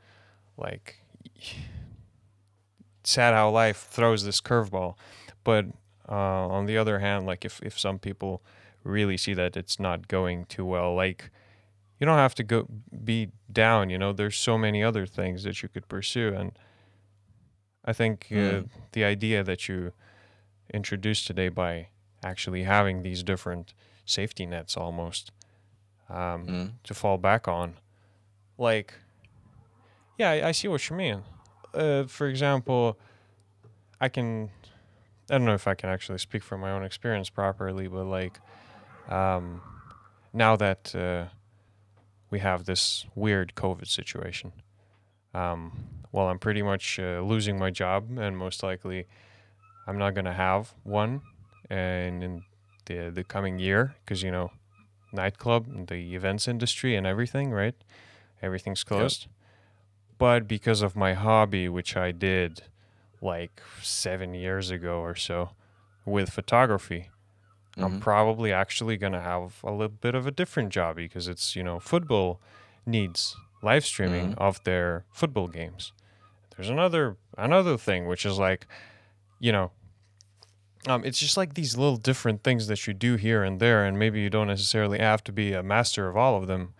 like 0.57 0.99
sad 3.03 3.33
how 3.33 3.49
life 3.49 3.87
throws 3.89 4.23
this 4.23 4.41
curveball. 4.41 4.95
But 5.43 5.65
uh, 6.09 6.47
on 6.47 6.65
the 6.65 6.77
other 6.77 6.99
hand, 6.99 7.25
like 7.25 7.45
if 7.45 7.61
if 7.61 7.77
some 7.77 7.99
people 7.99 8.41
really 8.83 9.17
see 9.17 9.33
that 9.33 9.57
it's 9.57 9.79
not 9.79 10.07
going 10.07 10.45
too 10.45 10.65
well, 10.65 10.95
like 10.95 11.29
you 11.99 12.05
don't 12.05 12.17
have 12.17 12.35
to 12.35 12.43
go 12.43 12.67
be 13.03 13.29
down. 13.51 13.89
You 13.89 13.97
know, 13.97 14.13
there's 14.13 14.37
so 14.37 14.57
many 14.57 14.83
other 14.83 15.05
things 15.05 15.43
that 15.43 15.61
you 15.63 15.69
could 15.69 15.87
pursue, 15.87 16.33
and 16.33 16.51
I 17.87 17.93
think 17.93 18.27
uh, 18.31 18.35
Mm. 18.35 18.69
the 18.91 19.03
idea 19.05 19.43
that 19.43 19.67
you 19.69 19.93
introduced 20.73 21.25
today 21.27 21.49
by 21.49 21.87
actually 22.23 22.63
having 22.63 23.03
these 23.03 23.23
different 23.23 23.73
safety 24.05 24.45
nets 24.45 24.75
almost 24.77 25.31
um, 26.09 26.45
Mm. 26.47 26.71
to 26.83 26.93
fall 26.93 27.17
back 27.17 27.47
on, 27.47 27.75
like, 28.57 28.93
yeah, 30.17 30.31
I, 30.31 30.47
I 30.49 30.51
see 30.53 30.67
what 30.67 30.89
you 30.89 30.95
mean. 30.95 31.23
Uh, 31.73 32.03
for 32.07 32.27
example, 32.27 32.97
I 34.01 34.09
can, 34.09 34.49
I 35.29 35.37
don't 35.37 35.45
know 35.45 35.53
if 35.53 35.67
I 35.67 35.75
can 35.75 35.89
actually 35.89 36.17
speak 36.19 36.43
from 36.43 36.61
my 36.61 36.71
own 36.71 36.83
experience 36.83 37.29
properly, 37.29 37.87
but 37.87 38.05
like, 38.05 38.39
um, 39.09 39.61
now 40.33 40.55
that 40.57 40.93
uh, 40.95 41.25
we 42.29 42.39
have 42.39 42.65
this 42.65 43.05
weird 43.15 43.53
COVID 43.55 43.87
situation, 43.87 44.51
um, 45.33 45.71
well, 46.11 46.27
I'm 46.29 46.39
pretty 46.39 46.61
much 46.61 46.99
uh, 46.99 47.21
losing 47.21 47.57
my 47.59 47.69
job, 47.71 48.17
and 48.17 48.37
most 48.37 48.63
likely, 48.63 49.07
I'm 49.87 49.97
not 49.97 50.15
gonna 50.15 50.33
have 50.33 50.73
one, 50.83 51.21
and 51.69 52.23
in 52.23 52.43
the 52.85 53.09
the 53.11 53.23
coming 53.23 53.59
year, 53.59 53.95
because 54.03 54.23
you 54.23 54.31
know, 54.31 54.51
nightclub, 55.13 55.67
and 55.67 55.87
the 55.87 56.15
events 56.15 56.47
industry, 56.47 56.95
and 56.95 57.07
everything, 57.07 57.51
right? 57.51 57.75
Everything's 58.41 58.83
closed. 58.83 59.27
But 60.17 60.47
because 60.47 60.81
of 60.81 60.95
my 60.95 61.13
hobby, 61.13 61.69
which 61.69 61.95
I 61.95 62.11
did 62.11 62.63
like 63.21 63.61
seven 63.81 64.33
years 64.33 64.71
ago 64.71 64.99
or 64.99 65.15
so 65.15 65.51
with 66.05 66.29
photography, 66.31 67.09
I'm 67.77 67.93
Mhm. 67.97 68.01
probably 68.01 68.51
actually 68.51 68.97
going 68.97 69.13
to 69.13 69.21
have 69.21 69.61
a 69.63 69.71
little 69.71 69.89
bit 69.89 70.15
of 70.15 70.25
a 70.27 70.31
different 70.31 70.69
job 70.71 70.95
because 70.97 71.27
it's, 71.27 71.55
you 71.55 71.63
know, 71.63 71.79
football 71.79 72.39
needs 72.85 73.35
live 73.61 73.85
streaming 73.85 74.31
Mhm. 74.31 74.37
of 74.37 74.63
their 74.63 75.05
football 75.11 75.47
games. 75.47 75.93
There's 76.57 76.69
another 76.69 77.17
another 77.37 77.77
thing 77.77 78.07
which 78.07 78.25
is 78.25 78.37
like, 78.39 78.67
you 79.39 79.51
know, 79.51 79.71
um, 80.87 81.03
it's 81.05 81.19
just 81.19 81.37
like 81.37 81.53
these 81.53 81.77
little 81.77 81.97
different 81.97 82.43
things 82.43 82.67
that 82.67 82.87
you 82.87 82.93
do 82.93 83.15
here 83.15 83.43
and 83.43 83.59
there, 83.59 83.85
and 83.85 83.97
maybe 83.99 84.19
you 84.21 84.29
don't 84.29 84.47
necessarily 84.47 84.99
have 84.99 85.23
to 85.25 85.31
be 85.31 85.53
a 85.53 85.61
master 85.63 86.07
of 86.09 86.17
all 86.17 86.35
of 86.35 86.47
them. 86.47 86.73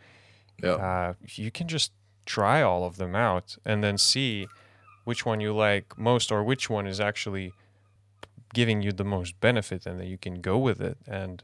Yeah. 0.63 0.71
Uh, 0.73 1.13
you 1.35 1.51
can 1.51 1.67
just 1.67 1.91
try 2.25 2.61
all 2.61 2.83
of 2.83 2.97
them 2.97 3.15
out 3.15 3.55
and 3.63 3.83
then 3.83 3.97
see 3.97 4.47
which 5.05 5.25
one 5.25 5.39
you 5.39 5.53
like 5.53 5.97
most 5.97 6.31
or 6.31 6.43
which 6.43 6.69
one 6.69 6.85
is 6.87 6.99
actually 6.99 7.53
giving 8.53 8.81
you 8.81 8.91
the 8.91 9.05
most 9.05 9.39
benefit 9.39 9.85
and 9.85 9.99
that 9.99 10.07
you 10.07 10.17
can 10.17 10.41
go 10.41 10.57
with 10.57 10.81
it 10.81 10.97
and 11.07 11.43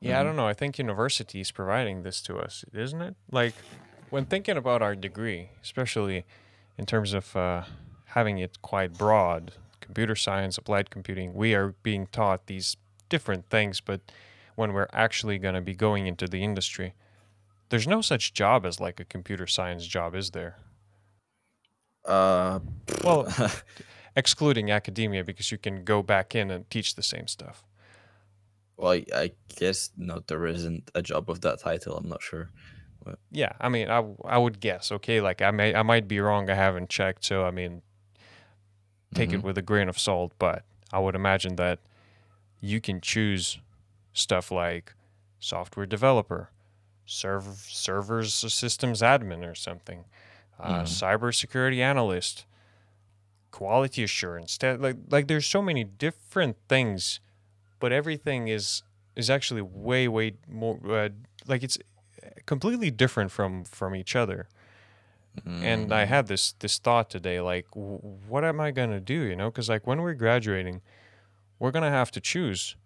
yeah 0.00 0.18
i 0.18 0.22
Mhm. 0.22 0.26
don't 0.26 0.36
know 0.36 0.46
i 0.46 0.54
think 0.54 0.78
university 0.78 1.40
is 1.40 1.50
providing 1.50 2.02
this 2.02 2.22
to 2.22 2.36
us 2.38 2.64
isn't 2.72 3.02
it 3.02 3.14
like 3.30 3.54
when 4.10 4.24
thinking 4.24 4.56
about 4.56 4.80
our 4.82 4.94
degree 4.94 5.50
especially 5.62 6.24
in 6.78 6.86
terms 6.86 7.12
of 7.12 7.36
uh, 7.36 7.62
having 8.06 8.38
it 8.38 8.60
quite 8.62 8.92
broad 8.94 9.52
computer 9.80 10.14
science 10.16 10.58
applied 10.58 10.90
computing 10.90 11.34
we 11.34 11.54
are 11.54 11.74
being 11.82 12.06
taught 12.08 12.46
these 12.46 12.76
different 13.08 13.48
things 13.50 13.80
but 13.80 14.00
when 14.54 14.72
we're 14.72 14.88
actually 14.92 15.38
going 15.38 15.54
to 15.54 15.60
be 15.60 15.74
going 15.74 16.06
into 16.06 16.26
the 16.26 16.42
industry 16.42 16.94
there's 17.68 17.86
no 17.86 18.00
such 18.00 18.32
job 18.34 18.64
as 18.66 18.80
like 18.80 19.00
a 19.00 19.04
computer 19.04 19.46
science 19.46 19.86
job 19.86 20.14
is 20.14 20.30
there 20.30 20.56
Uh, 22.04 22.60
well 23.04 23.28
excluding 24.16 24.70
academia 24.70 25.24
because 25.24 25.52
you 25.52 25.58
can 25.58 25.84
go 25.84 26.02
back 26.02 26.34
in 26.34 26.50
and 26.50 26.68
teach 26.70 26.94
the 26.94 27.02
same 27.02 27.26
stuff 27.26 27.64
well, 28.76 28.92
I, 28.92 29.04
I 29.14 29.32
guess 29.56 29.90
no, 29.96 30.22
there 30.26 30.46
isn't 30.46 30.90
a 30.94 31.02
job 31.02 31.30
of 31.30 31.40
that 31.42 31.60
title. 31.60 31.96
I'm 31.96 32.08
not 32.08 32.22
sure. 32.22 32.50
Yeah 33.30 33.52
i 33.60 33.68
mean 33.68 33.90
I, 33.90 34.04
I 34.24 34.38
would 34.38 34.60
guess 34.60 34.92
okay 34.92 35.20
like 35.20 35.42
i 35.42 35.50
may 35.50 35.74
i 35.74 35.82
might 35.82 36.06
be 36.08 36.20
wrong 36.20 36.48
i 36.50 36.54
haven't 36.54 36.88
checked 36.88 37.24
so 37.24 37.44
i 37.44 37.50
mean 37.50 37.82
take 39.14 39.32
it 39.32 39.40
Mhm. 39.40 39.44
with 39.44 39.58
a 39.58 39.62
grain 39.62 39.88
of 39.88 39.98
salt 39.98 40.32
but 40.38 40.64
i 40.92 40.98
would 40.98 41.14
imagine 41.14 41.56
that 41.56 41.78
you 42.60 42.80
can 42.80 43.00
choose 43.00 43.58
stuff 44.12 44.50
like 44.50 44.94
software 45.40 45.86
developer 45.86 46.50
serv- 47.06 47.66
servers 47.68 48.32
systems 48.34 49.02
admin 49.02 49.44
or 49.44 49.54
something 49.54 50.04
uh, 50.60 50.82
Mhm. 50.82 50.86
cybersecurity 50.86 51.78
analyst 51.78 52.46
quality 53.50 54.02
assurance 54.02 54.58
like 54.62 54.96
like 55.10 55.26
there's 55.28 55.46
so 55.46 55.60
many 55.60 55.84
different 55.84 56.56
things 56.68 57.20
but 57.80 57.92
everything 57.92 58.48
is 58.48 58.82
is 59.14 59.28
actually 59.28 59.60
way 59.60 60.08
way 60.08 60.32
more 60.48 60.78
uh, 60.90 61.08
like 61.46 61.62
it's 61.62 61.76
completely 62.46 62.90
different 62.90 63.30
from 63.32 63.64
from 63.64 63.94
each 63.94 64.16
other. 64.16 64.48
And 65.60 65.92
i 65.92 66.04
Mm, 66.04 66.06
had 66.06 66.26
this 66.26 66.52
this 66.52 66.78
thought 66.78 67.08
today 67.08 67.40
like 67.40 67.66
w- 67.70 67.98
what 68.28 68.44
am 68.44 68.60
i 68.60 68.70
going 68.70 68.90
to 68.90 69.00
do? 69.00 69.14
You 69.22 69.36
know 69.36 69.50
because 69.50 69.68
like 69.68 69.86
when 69.86 70.02
we're 70.02 70.14
graduating 70.14 70.82
we're 71.58 71.70
going 71.72 71.84
to 71.84 71.90
have 71.90 72.10
to 72.12 72.20
choose. 72.20 72.76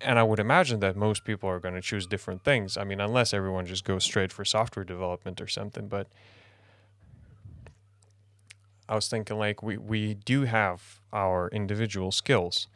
And 0.00 0.18
i 0.18 0.22
would 0.22 0.38
imagine 0.40 0.80
that 0.80 0.96
most 0.96 1.24
people 1.24 1.48
are 1.48 1.60
going 1.60 1.74
to 1.74 1.80
choose 1.82 2.06
different 2.06 2.44
things. 2.44 2.76
I 2.76 2.84
mean 2.84 3.00
unless 3.00 3.32
everyone 3.34 3.66
just 3.66 3.84
goes 3.84 4.04
straight 4.04 4.32
for 4.32 4.44
software 4.44 4.84
development 4.84 5.40
or 5.40 5.48
something 5.48 5.88
but 5.88 6.08
i 8.88 8.94
was 8.94 9.08
thinking 9.08 9.38
like 9.38 9.62
we 9.62 9.76
we 9.76 10.14
do 10.14 10.42
have 10.44 11.00
our 11.12 11.48
individual 11.48 12.10
skills. 12.12 12.68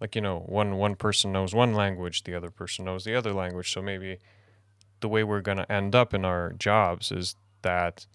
Like 0.00 0.14
you 0.14 0.20
know 0.22 0.40
one 0.46 0.76
one 0.76 0.96
person 0.96 1.32
knows 1.32 1.54
one 1.54 1.74
language 1.74 2.24
the 2.24 2.34
other 2.34 2.50
person 2.50 2.84
knows 2.84 3.04
the 3.04 3.14
other 3.14 3.32
language. 3.32 3.72
So 3.72 3.82
maybe 3.82 4.18
the 5.00 5.08
way 5.08 5.24
we're 5.24 5.40
going 5.40 5.58
to 5.58 5.70
end 5.70 5.94
up 5.94 6.14
in 6.14 6.24
our 6.24 6.52
jobs 6.52 7.10
is 7.10 7.36
that 7.62 8.06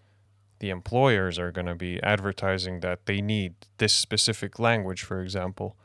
the 0.58 0.70
employers 0.70 1.38
are 1.38 1.52
going 1.52 1.66
to 1.66 1.74
be 1.74 2.02
advertising 2.02 2.80
that 2.80 3.06
they 3.06 3.20
need 3.20 3.54
this 3.78 3.92
specific 3.92 4.58
language, 4.58 5.02
for 5.02 5.20
example. 5.20 5.76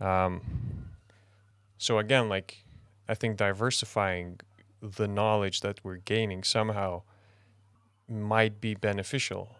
Um, 0.00 0.40
so 1.78 1.98
again, 1.98 2.28
like 2.28 2.64
I 3.08 3.14
think 3.14 3.36
diversifying 3.36 4.40
the 4.82 5.06
knowledge 5.08 5.60
that 5.60 5.80
we're 5.84 5.96
gaining 5.96 6.42
somehow 6.42 7.02
might 8.08 8.60
be 8.60 8.74
beneficial, 8.74 9.56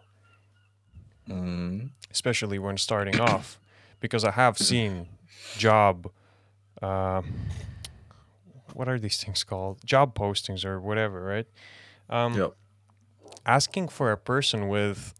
mm, 1.27 1.89
especially 2.11 2.59
when 2.59 2.77
starting 2.77 3.19
off, 3.19 3.59
because 3.99 4.23
I 4.23 4.31
have 4.31 4.57
seen 4.57 5.07
job. 5.57 6.11
um 6.81 7.33
what 8.77 8.87
are 8.87 8.99
these 8.99 9.21
things 9.23 9.43
called? 9.43 9.75
Job 9.83 10.13
postings 10.15 10.63
or 10.63 10.79
whatever, 10.79 11.21
right? 11.23 11.47
Um, 12.09 12.33
Yep. 12.35 12.51
asking 13.45 13.87
for 13.89 14.11
a 14.11 14.17
person 14.17 14.67
with 14.67 15.13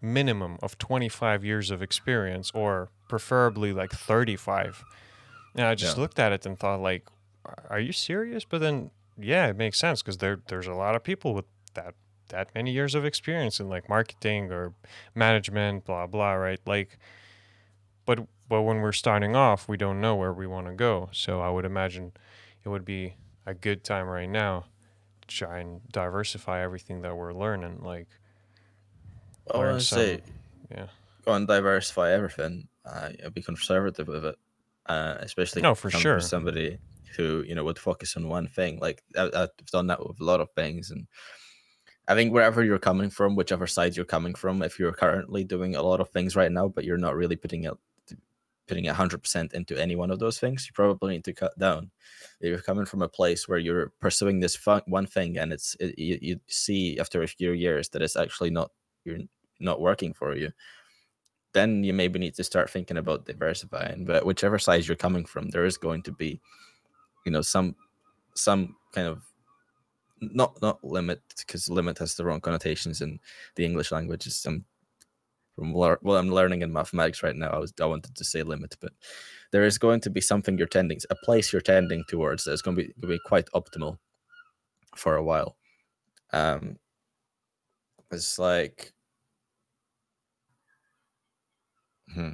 minimum 0.00 0.58
of 0.62 0.78
25 0.78 1.44
years 1.44 1.70
of 1.70 1.82
experience 1.82 2.50
or 2.54 2.90
preferably 3.08 3.72
like 3.72 3.90
35 3.90 4.84
and 5.56 5.66
i 5.66 5.74
just 5.74 5.96
Yeah. 5.96 6.02
looked 6.02 6.18
at 6.18 6.30
it 6.32 6.44
and 6.46 6.58
thought 6.58 6.80
like 6.80 7.04
are 7.70 7.80
you 7.80 7.92
serious 7.92 8.44
but 8.44 8.60
then 8.60 8.90
yeah 9.18 9.46
it 9.46 9.56
makes 9.56 9.78
sense 9.78 10.02
because 10.02 10.18
there 10.18 10.36
there's 10.48 10.66
a 10.66 10.74
lot 10.74 10.94
of 10.94 11.02
people 11.02 11.32
with 11.32 11.46
that 11.72 11.94
that 12.28 12.54
many 12.54 12.70
years 12.70 12.94
of 12.94 13.04
experience 13.06 13.60
in 13.60 13.68
like 13.70 13.88
marketing 13.88 14.52
or 14.52 14.74
management 15.14 15.86
blah 15.86 16.06
blah 16.06 16.32
right 16.34 16.60
like 16.66 16.98
but 18.04 18.18
but 18.48 18.62
when 18.62 18.78
we're 18.82 18.92
starting 18.92 19.34
off 19.34 19.68
we 19.68 19.76
don't 19.78 20.00
know 20.02 20.14
where 20.14 20.32
we 20.34 20.46
want 20.46 20.66
to 20.66 20.74
go 20.74 21.08
so 21.12 21.40
i 21.40 21.48
would 21.48 21.64
imagine 21.64 22.12
it 22.64 22.68
would 22.68 22.84
be 22.84 23.14
a 23.46 23.54
good 23.54 23.84
time 23.84 24.06
right 24.06 24.28
now 24.28 24.64
to 25.22 25.28
try 25.28 25.58
and 25.60 25.80
diversify 25.92 26.62
everything 26.62 27.02
that 27.02 27.16
we're 27.16 27.32
learning 27.32 27.80
like 27.82 28.08
I 29.52 29.58
learn 29.58 29.70
want 29.72 29.80
to 29.80 29.86
say, 29.86 30.20
yeah. 30.70 30.86
go 31.24 31.34
and 31.34 31.46
diversify 31.46 32.12
everything. 32.12 32.68
Uh, 32.84 33.10
be 33.32 33.42
conservative 33.42 34.08
with 34.08 34.24
it, 34.24 34.36
uh, 34.86 35.16
especially 35.20 35.62
No, 35.62 35.74
for 35.74 35.90
sure. 35.90 36.20
somebody 36.20 36.78
who 37.16 37.44
you 37.46 37.54
know 37.54 37.64
would 37.64 37.78
focus 37.78 38.16
on 38.16 38.28
one 38.28 38.48
thing. 38.48 38.78
Like 38.78 39.02
I, 39.16 39.30
I've 39.34 39.66
done 39.70 39.86
that 39.88 40.06
with 40.06 40.20
a 40.20 40.24
lot 40.24 40.40
of 40.40 40.50
things, 40.52 40.90
and 40.90 41.06
I 42.08 42.14
think 42.14 42.32
wherever 42.32 42.62
you're 42.64 42.78
coming 42.78 43.10
from, 43.10 43.36
whichever 43.36 43.66
side 43.66 43.96
you're 43.96 44.04
coming 44.04 44.34
from, 44.34 44.62
if 44.62 44.78
you're 44.78 44.92
currently 44.92 45.44
doing 45.44 45.76
a 45.76 45.82
lot 45.82 46.00
of 46.00 46.10
things 46.10 46.36
right 46.36 46.52
now, 46.52 46.68
but 46.68 46.84
you're 46.84 46.98
not 46.98 47.16
really 47.16 47.36
putting 47.36 47.64
it 47.64 47.74
putting 48.66 48.84
100% 48.84 49.52
into 49.52 49.80
any 49.80 49.96
one 49.96 50.10
of 50.10 50.18
those 50.18 50.38
things 50.38 50.66
you 50.66 50.72
probably 50.72 51.14
need 51.14 51.24
to 51.24 51.32
cut 51.32 51.58
down. 51.58 51.90
If 52.40 52.48
you're 52.48 52.58
coming 52.60 52.86
from 52.86 53.02
a 53.02 53.08
place 53.08 53.46
where 53.46 53.58
you're 53.58 53.92
pursuing 54.00 54.40
this 54.40 54.56
fun, 54.56 54.82
one 54.86 55.06
thing 55.06 55.38
and 55.38 55.52
it's 55.52 55.76
it, 55.80 55.98
you, 55.98 56.18
you 56.20 56.40
see 56.46 56.98
after 56.98 57.22
a 57.22 57.28
few 57.28 57.52
years 57.52 57.88
that 57.90 58.02
it's 58.02 58.16
actually 58.16 58.50
not 58.50 58.70
you're 59.04 59.18
not 59.60 59.80
working 59.80 60.12
for 60.12 60.34
you 60.34 60.50
then 61.54 61.84
you 61.84 61.94
maybe 61.94 62.18
need 62.18 62.34
to 62.34 62.44
start 62.44 62.68
thinking 62.68 62.98
about 62.98 63.24
diversifying 63.24 64.04
but 64.04 64.26
whichever 64.26 64.58
side 64.58 64.86
you're 64.86 64.96
coming 64.96 65.24
from 65.24 65.48
there 65.48 65.64
is 65.64 65.78
going 65.78 66.02
to 66.02 66.12
be 66.12 66.40
you 67.24 67.32
know 67.32 67.40
some 67.40 67.74
some 68.34 68.76
kind 68.92 69.06
of 69.06 69.22
not 70.20 70.60
not 70.60 70.82
limit 70.84 71.22
because 71.38 71.70
limit 71.70 71.98
has 71.98 72.14
the 72.14 72.24
wrong 72.24 72.40
connotations 72.40 73.00
in 73.00 73.18
the 73.54 73.64
english 73.64 73.92
language 73.92 74.26
is 74.26 74.36
some 74.36 74.64
from 75.54 75.72
what 75.72 75.98
I'm 76.04 76.30
learning 76.30 76.62
in 76.62 76.72
mathematics 76.72 77.22
right 77.22 77.36
now, 77.36 77.50
I 77.50 77.58
was 77.58 77.72
I 77.80 77.86
wanted 77.86 78.14
to 78.16 78.24
say 78.24 78.42
limit, 78.42 78.76
but 78.80 78.92
there 79.52 79.64
is 79.64 79.78
going 79.78 80.00
to 80.00 80.10
be 80.10 80.20
something 80.20 80.58
you're 80.58 80.66
tending, 80.66 80.98
a 81.10 81.14
place 81.24 81.52
you're 81.52 81.62
tending 81.62 82.04
towards 82.08 82.44
that's 82.44 82.62
going 82.62 82.76
to 82.76 82.82
be, 82.82 83.06
be 83.06 83.20
quite 83.24 83.46
optimal 83.54 83.98
for 84.96 85.16
a 85.16 85.22
while. 85.22 85.56
Um, 86.32 86.76
it's 88.10 88.38
like, 88.38 88.92
hmm. 92.12 92.30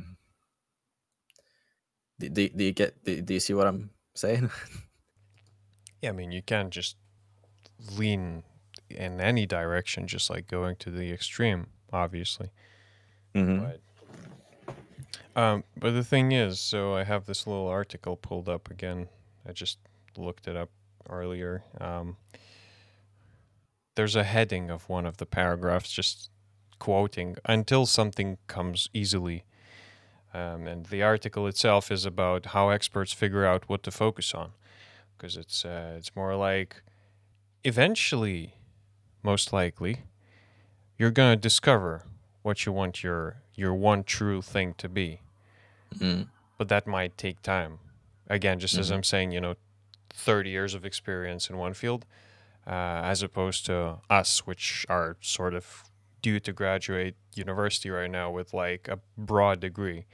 Do, 2.18 2.28
do, 2.28 2.48
do 2.48 2.64
you 2.64 2.72
get? 2.72 3.02
Do, 3.04 3.20
do 3.20 3.34
you 3.34 3.40
see 3.40 3.54
what 3.54 3.66
I'm 3.66 3.90
saying? 4.14 4.50
yeah, 6.02 6.10
I 6.10 6.12
mean, 6.12 6.32
you 6.32 6.42
can't 6.42 6.70
just 6.70 6.96
lean 7.96 8.44
in 8.88 9.20
any 9.20 9.46
direction, 9.46 10.06
just 10.06 10.30
like 10.30 10.46
going 10.48 10.76
to 10.76 10.90
the 10.90 11.12
extreme, 11.12 11.68
obviously. 11.92 12.50
Mm-hmm. 13.34 13.64
But, 13.64 15.40
um, 15.40 15.64
but 15.76 15.92
the 15.92 16.04
thing 16.04 16.32
is, 16.32 16.60
so 16.60 16.94
I 16.94 17.04
have 17.04 17.26
this 17.26 17.46
little 17.46 17.68
article 17.68 18.16
pulled 18.16 18.48
up 18.48 18.70
again. 18.70 19.08
I 19.48 19.52
just 19.52 19.78
looked 20.16 20.48
it 20.48 20.56
up 20.56 20.70
earlier. 21.08 21.62
Um, 21.80 22.16
there's 23.94 24.16
a 24.16 24.24
heading 24.24 24.70
of 24.70 24.88
one 24.88 25.06
of 25.06 25.16
the 25.18 25.26
paragraphs 25.26 25.90
just 25.90 26.30
quoting 26.78 27.36
until 27.44 27.86
something 27.86 28.38
comes 28.46 28.88
easily. 28.92 29.44
Um, 30.32 30.66
and 30.66 30.86
the 30.86 31.02
article 31.02 31.46
itself 31.46 31.90
is 31.90 32.06
about 32.06 32.46
how 32.46 32.70
experts 32.70 33.12
figure 33.12 33.44
out 33.44 33.68
what 33.68 33.82
to 33.82 33.90
focus 33.90 34.32
on, 34.32 34.52
because 35.16 35.36
it's 35.36 35.64
uh, 35.64 35.94
it's 35.98 36.14
more 36.14 36.36
like 36.36 36.82
eventually, 37.64 38.54
most 39.22 39.52
likely, 39.52 40.02
you're 40.96 41.10
gonna 41.10 41.36
discover 41.36 42.04
what 42.42 42.66
you 42.66 42.72
want 42.72 43.02
your 43.02 43.42
your 43.54 43.74
one 43.74 44.04
true 44.04 44.42
thing 44.42 44.74
to 44.78 44.88
be. 44.88 45.20
Mm. 45.98 46.28
But 46.58 46.68
that 46.68 46.86
might 46.86 47.16
take 47.16 47.42
time. 47.42 47.78
Again, 48.28 48.58
just 48.58 48.74
mm-hmm. 48.74 48.80
as 48.80 48.90
I'm 48.90 49.02
saying, 49.02 49.32
you 49.32 49.40
know, 49.40 49.54
30 50.14 50.50
years 50.50 50.74
of 50.74 50.84
experience 50.84 51.50
in 51.50 51.56
one 51.56 51.74
field, 51.74 52.06
uh, 52.66 53.02
as 53.04 53.22
opposed 53.22 53.66
to 53.66 53.98
us, 54.08 54.46
which 54.46 54.86
are 54.88 55.16
sort 55.20 55.54
of 55.54 55.84
due 56.22 56.38
to 56.40 56.52
graduate 56.52 57.16
university 57.34 57.90
right 57.90 58.10
now 58.10 58.30
with 58.30 58.52
like 58.52 58.88
a 58.88 58.98
broad 59.16 59.60
degree. 59.60 60.06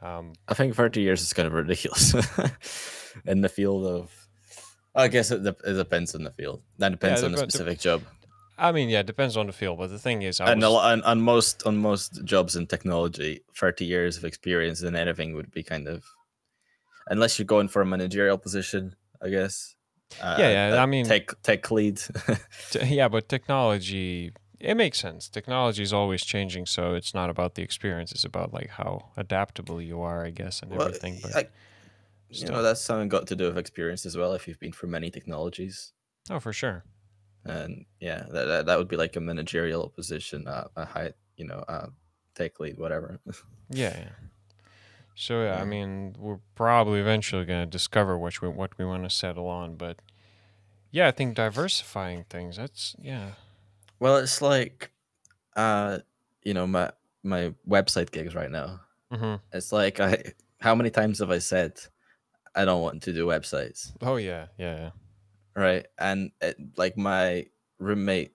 Um, 0.00 0.32
I 0.48 0.54
think 0.54 0.74
30 0.74 1.00
years 1.00 1.22
is 1.22 1.32
kind 1.32 1.46
of 1.46 1.52
ridiculous 1.52 2.14
in 3.26 3.40
the 3.40 3.48
field 3.48 3.86
of. 3.86 4.28
I 4.94 5.08
guess 5.08 5.30
it, 5.30 5.46
it 5.46 5.72
depends 5.72 6.14
on 6.14 6.24
the 6.24 6.32
field. 6.32 6.62
That 6.78 6.90
depends 6.90 7.22
yeah, 7.22 7.26
on 7.26 7.32
the 7.32 7.38
specific 7.38 7.78
job. 7.78 8.02
I 8.58 8.72
mean, 8.72 8.88
yeah, 8.88 9.00
it 9.00 9.06
depends 9.06 9.36
on 9.36 9.46
the 9.46 9.52
field, 9.52 9.78
but 9.78 9.88
the 9.88 9.98
thing 9.98 10.22
is, 10.22 10.40
I 10.40 10.52
and 10.52 10.60
was... 10.60 10.74
on, 10.74 11.02
on 11.02 11.20
most 11.20 11.66
on 11.66 11.78
most 11.78 12.24
jobs 12.24 12.54
in 12.54 12.66
technology, 12.66 13.40
thirty 13.56 13.84
years 13.84 14.16
of 14.16 14.24
experience 14.24 14.82
in 14.82 14.94
anything 14.94 15.34
would 15.34 15.50
be 15.50 15.62
kind 15.62 15.88
of, 15.88 16.04
unless 17.08 17.38
you're 17.38 17.46
going 17.46 17.68
for 17.68 17.82
a 17.82 17.86
managerial 17.86 18.38
position, 18.38 18.94
I 19.22 19.30
guess. 19.30 19.74
Uh, 20.20 20.36
yeah, 20.38 20.74
yeah. 20.74 20.82
I 20.82 20.86
mean, 20.86 21.06
tech 21.06 21.40
tech 21.42 21.70
lead. 21.70 22.00
yeah, 22.84 23.08
but 23.08 23.28
technology, 23.28 24.32
it 24.60 24.74
makes 24.74 24.98
sense. 24.98 25.28
Technology 25.28 25.82
is 25.82 25.92
always 25.92 26.22
changing, 26.22 26.66
so 26.66 26.94
it's 26.94 27.14
not 27.14 27.30
about 27.30 27.54
the 27.54 27.62
experience; 27.62 28.12
it's 28.12 28.24
about 28.24 28.52
like 28.52 28.68
how 28.68 29.12
adaptable 29.16 29.80
you 29.80 30.02
are, 30.02 30.24
I 30.26 30.30
guess, 30.30 30.60
and 30.60 30.70
well, 30.70 30.82
everything. 30.82 31.18
But 31.22 31.36
I, 31.36 31.48
you 32.28 32.46
know, 32.48 32.62
that's 32.62 32.82
something 32.82 33.08
got 33.08 33.26
to 33.28 33.36
do 33.36 33.46
with 33.46 33.56
experience 33.56 34.04
as 34.04 34.16
well. 34.16 34.34
If 34.34 34.46
you've 34.46 34.60
been 34.60 34.72
through 34.72 34.90
many 34.90 35.10
technologies. 35.10 35.92
Oh, 36.30 36.38
for 36.38 36.52
sure 36.52 36.84
and 37.44 37.84
yeah, 38.00 38.24
that 38.30 38.44
that, 38.44 38.66
that 38.66 38.78
would 38.78 38.88
be 38.88 38.96
like 38.96 39.16
a 39.16 39.20
managerial 39.20 39.88
position, 39.88 40.46
uh, 40.46 40.68
a 40.76 40.84
high, 40.84 41.12
you 41.36 41.46
know, 41.46 41.64
uh, 41.68 41.86
tech 42.34 42.60
lead, 42.60 42.78
whatever. 42.78 43.20
yeah, 43.70 43.96
yeah. 43.98 44.08
So 45.14 45.42
yeah, 45.42 45.60
I 45.60 45.64
mean, 45.64 46.16
we're 46.18 46.38
probably 46.54 47.00
eventually 47.00 47.44
gonna 47.44 47.66
discover 47.66 48.16
what 48.16 48.40
we 48.40 48.48
what 48.48 48.78
we 48.78 48.84
want 48.84 49.04
to 49.04 49.10
settle 49.10 49.48
on, 49.48 49.76
but 49.76 50.00
yeah, 50.90 51.08
I 51.08 51.10
think 51.10 51.34
diversifying 51.34 52.24
things. 52.30 52.56
That's 52.56 52.94
yeah. 53.00 53.32
Well, 53.98 54.16
it's 54.16 54.42
like, 54.42 54.90
uh, 55.56 55.98
you 56.42 56.54
know, 56.54 56.66
my 56.66 56.92
my 57.22 57.54
website 57.68 58.10
gigs 58.10 58.34
right 58.34 58.50
now. 58.50 58.80
Mm-hmm. 59.12 59.34
It's 59.52 59.72
like 59.72 60.00
I, 60.00 60.32
how 60.60 60.74
many 60.74 60.90
times 60.90 61.18
have 61.18 61.30
I 61.30 61.38
said, 61.38 61.78
I 62.54 62.64
don't 62.64 62.82
want 62.82 63.02
to 63.02 63.12
do 63.12 63.26
websites? 63.26 63.92
Oh 64.00 64.16
yeah, 64.16 64.46
yeah, 64.58 64.76
yeah 64.76 64.90
right? 65.54 65.86
And 65.98 66.30
it, 66.40 66.56
like 66.76 66.96
my 66.96 67.46
roommate 67.78 68.32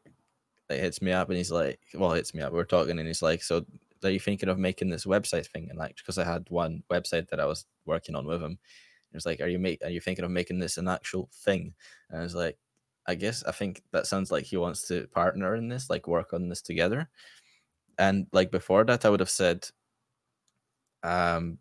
like, 0.69 0.79
hits 0.79 1.01
me 1.01 1.11
up 1.11 1.29
and 1.29 1.37
he's 1.37 1.51
like, 1.51 1.79
well, 1.93 2.11
hits 2.11 2.33
me 2.33 2.41
up. 2.41 2.53
We're 2.53 2.65
talking 2.65 2.99
and 2.99 3.07
he's 3.07 3.21
like, 3.21 3.41
so 3.43 3.65
are 4.03 4.09
you 4.09 4.19
thinking 4.19 4.49
of 4.49 4.59
making 4.59 4.89
this 4.89 5.05
website 5.05 5.47
thing? 5.47 5.67
And 5.69 5.79
like, 5.79 5.97
because 5.97 6.17
I 6.17 6.23
had 6.23 6.49
one 6.49 6.83
website 6.89 7.29
that 7.29 7.39
I 7.39 7.45
was 7.45 7.65
working 7.85 8.15
on 8.15 8.25
with 8.25 8.41
him. 8.41 8.59
He 9.11 9.17
was 9.17 9.25
like, 9.25 9.41
are 9.41 9.47
you 9.47 9.59
make, 9.59 9.83
are 9.83 9.89
you 9.89 10.01
thinking 10.01 10.25
of 10.25 10.31
making 10.31 10.59
this 10.59 10.77
an 10.77 10.87
actual 10.87 11.29
thing? 11.33 11.73
And 12.09 12.19
I 12.19 12.23
was 12.23 12.35
like, 12.35 12.57
I 13.07 13.15
guess 13.15 13.43
I 13.45 13.51
think 13.51 13.81
that 13.91 14.05
sounds 14.05 14.31
like 14.31 14.43
he 14.43 14.57
wants 14.57 14.87
to 14.89 15.07
partner 15.07 15.55
in 15.55 15.69
this, 15.69 15.89
like 15.89 16.07
work 16.07 16.33
on 16.33 16.49
this 16.49 16.61
together. 16.61 17.09
And 17.97 18.27
like 18.33 18.51
before 18.51 18.83
that, 18.83 19.05
I 19.05 19.09
would 19.09 19.21
have 19.21 19.29
said, 19.29 19.69
um, 21.03 21.57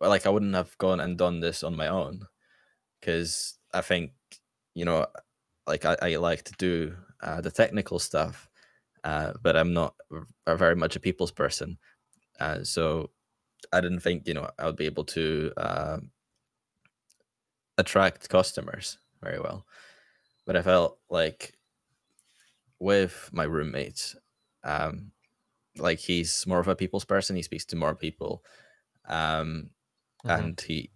like 0.00 0.26
I 0.26 0.30
wouldn't 0.30 0.54
have 0.54 0.76
gone 0.78 1.00
and 1.00 1.16
done 1.16 1.40
this 1.40 1.62
on 1.62 1.76
my 1.76 1.88
own 1.88 2.26
because 3.00 3.58
I 3.72 3.80
think 3.80 4.12
you 4.78 4.84
know, 4.84 5.06
like 5.66 5.84
I, 5.84 5.96
I 6.00 6.16
like 6.16 6.44
to 6.44 6.52
do 6.56 6.94
uh, 7.20 7.40
the 7.40 7.50
technical 7.50 7.98
stuff, 7.98 8.48
uh, 9.02 9.32
but 9.42 9.56
I'm 9.56 9.74
not 9.74 9.94
very 10.46 10.76
much 10.76 10.94
a 10.94 11.00
people's 11.00 11.32
person. 11.32 11.78
Uh, 12.38 12.62
so 12.62 13.10
I 13.72 13.80
didn't 13.80 14.00
think, 14.00 14.28
you 14.28 14.34
know, 14.34 14.48
I 14.56 14.66
would 14.66 14.76
be 14.76 14.86
able 14.86 15.04
to 15.06 15.52
uh, 15.56 15.98
attract 17.76 18.28
customers 18.28 18.98
very 19.20 19.40
well. 19.40 19.66
But 20.46 20.56
I 20.56 20.62
felt 20.62 20.98
like 21.10 21.54
with 22.78 23.28
my 23.32 23.44
roommates, 23.44 24.14
um, 24.62 25.10
like 25.76 25.98
he's 25.98 26.46
more 26.46 26.60
of 26.60 26.68
a 26.68 26.76
people's 26.76 27.04
person. 27.04 27.34
He 27.34 27.42
speaks 27.42 27.64
to 27.66 27.76
more 27.76 27.96
people, 27.96 28.44
um, 29.08 29.70
mm-hmm. 30.24 30.30
and 30.30 30.60
he 30.60 30.90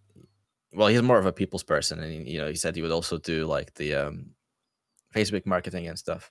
well, 0.74 0.88
he's 0.88 1.02
more 1.02 1.18
of 1.18 1.26
a 1.26 1.32
people's 1.32 1.62
person, 1.62 2.00
and 2.00 2.26
you 2.26 2.38
know, 2.38 2.48
he 2.48 2.54
said 2.54 2.74
he 2.74 2.82
would 2.82 2.90
also 2.90 3.18
do 3.18 3.46
like 3.46 3.74
the 3.74 3.94
um, 3.94 4.30
Facebook 5.14 5.46
marketing 5.46 5.88
and 5.88 5.98
stuff. 5.98 6.30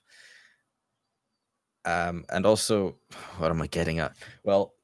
Um, 1.84 2.24
and 2.30 2.46
also, 2.46 2.96
what 3.38 3.50
am 3.50 3.62
I 3.62 3.66
getting 3.66 3.98
at? 3.98 4.16
Well, 4.44 4.74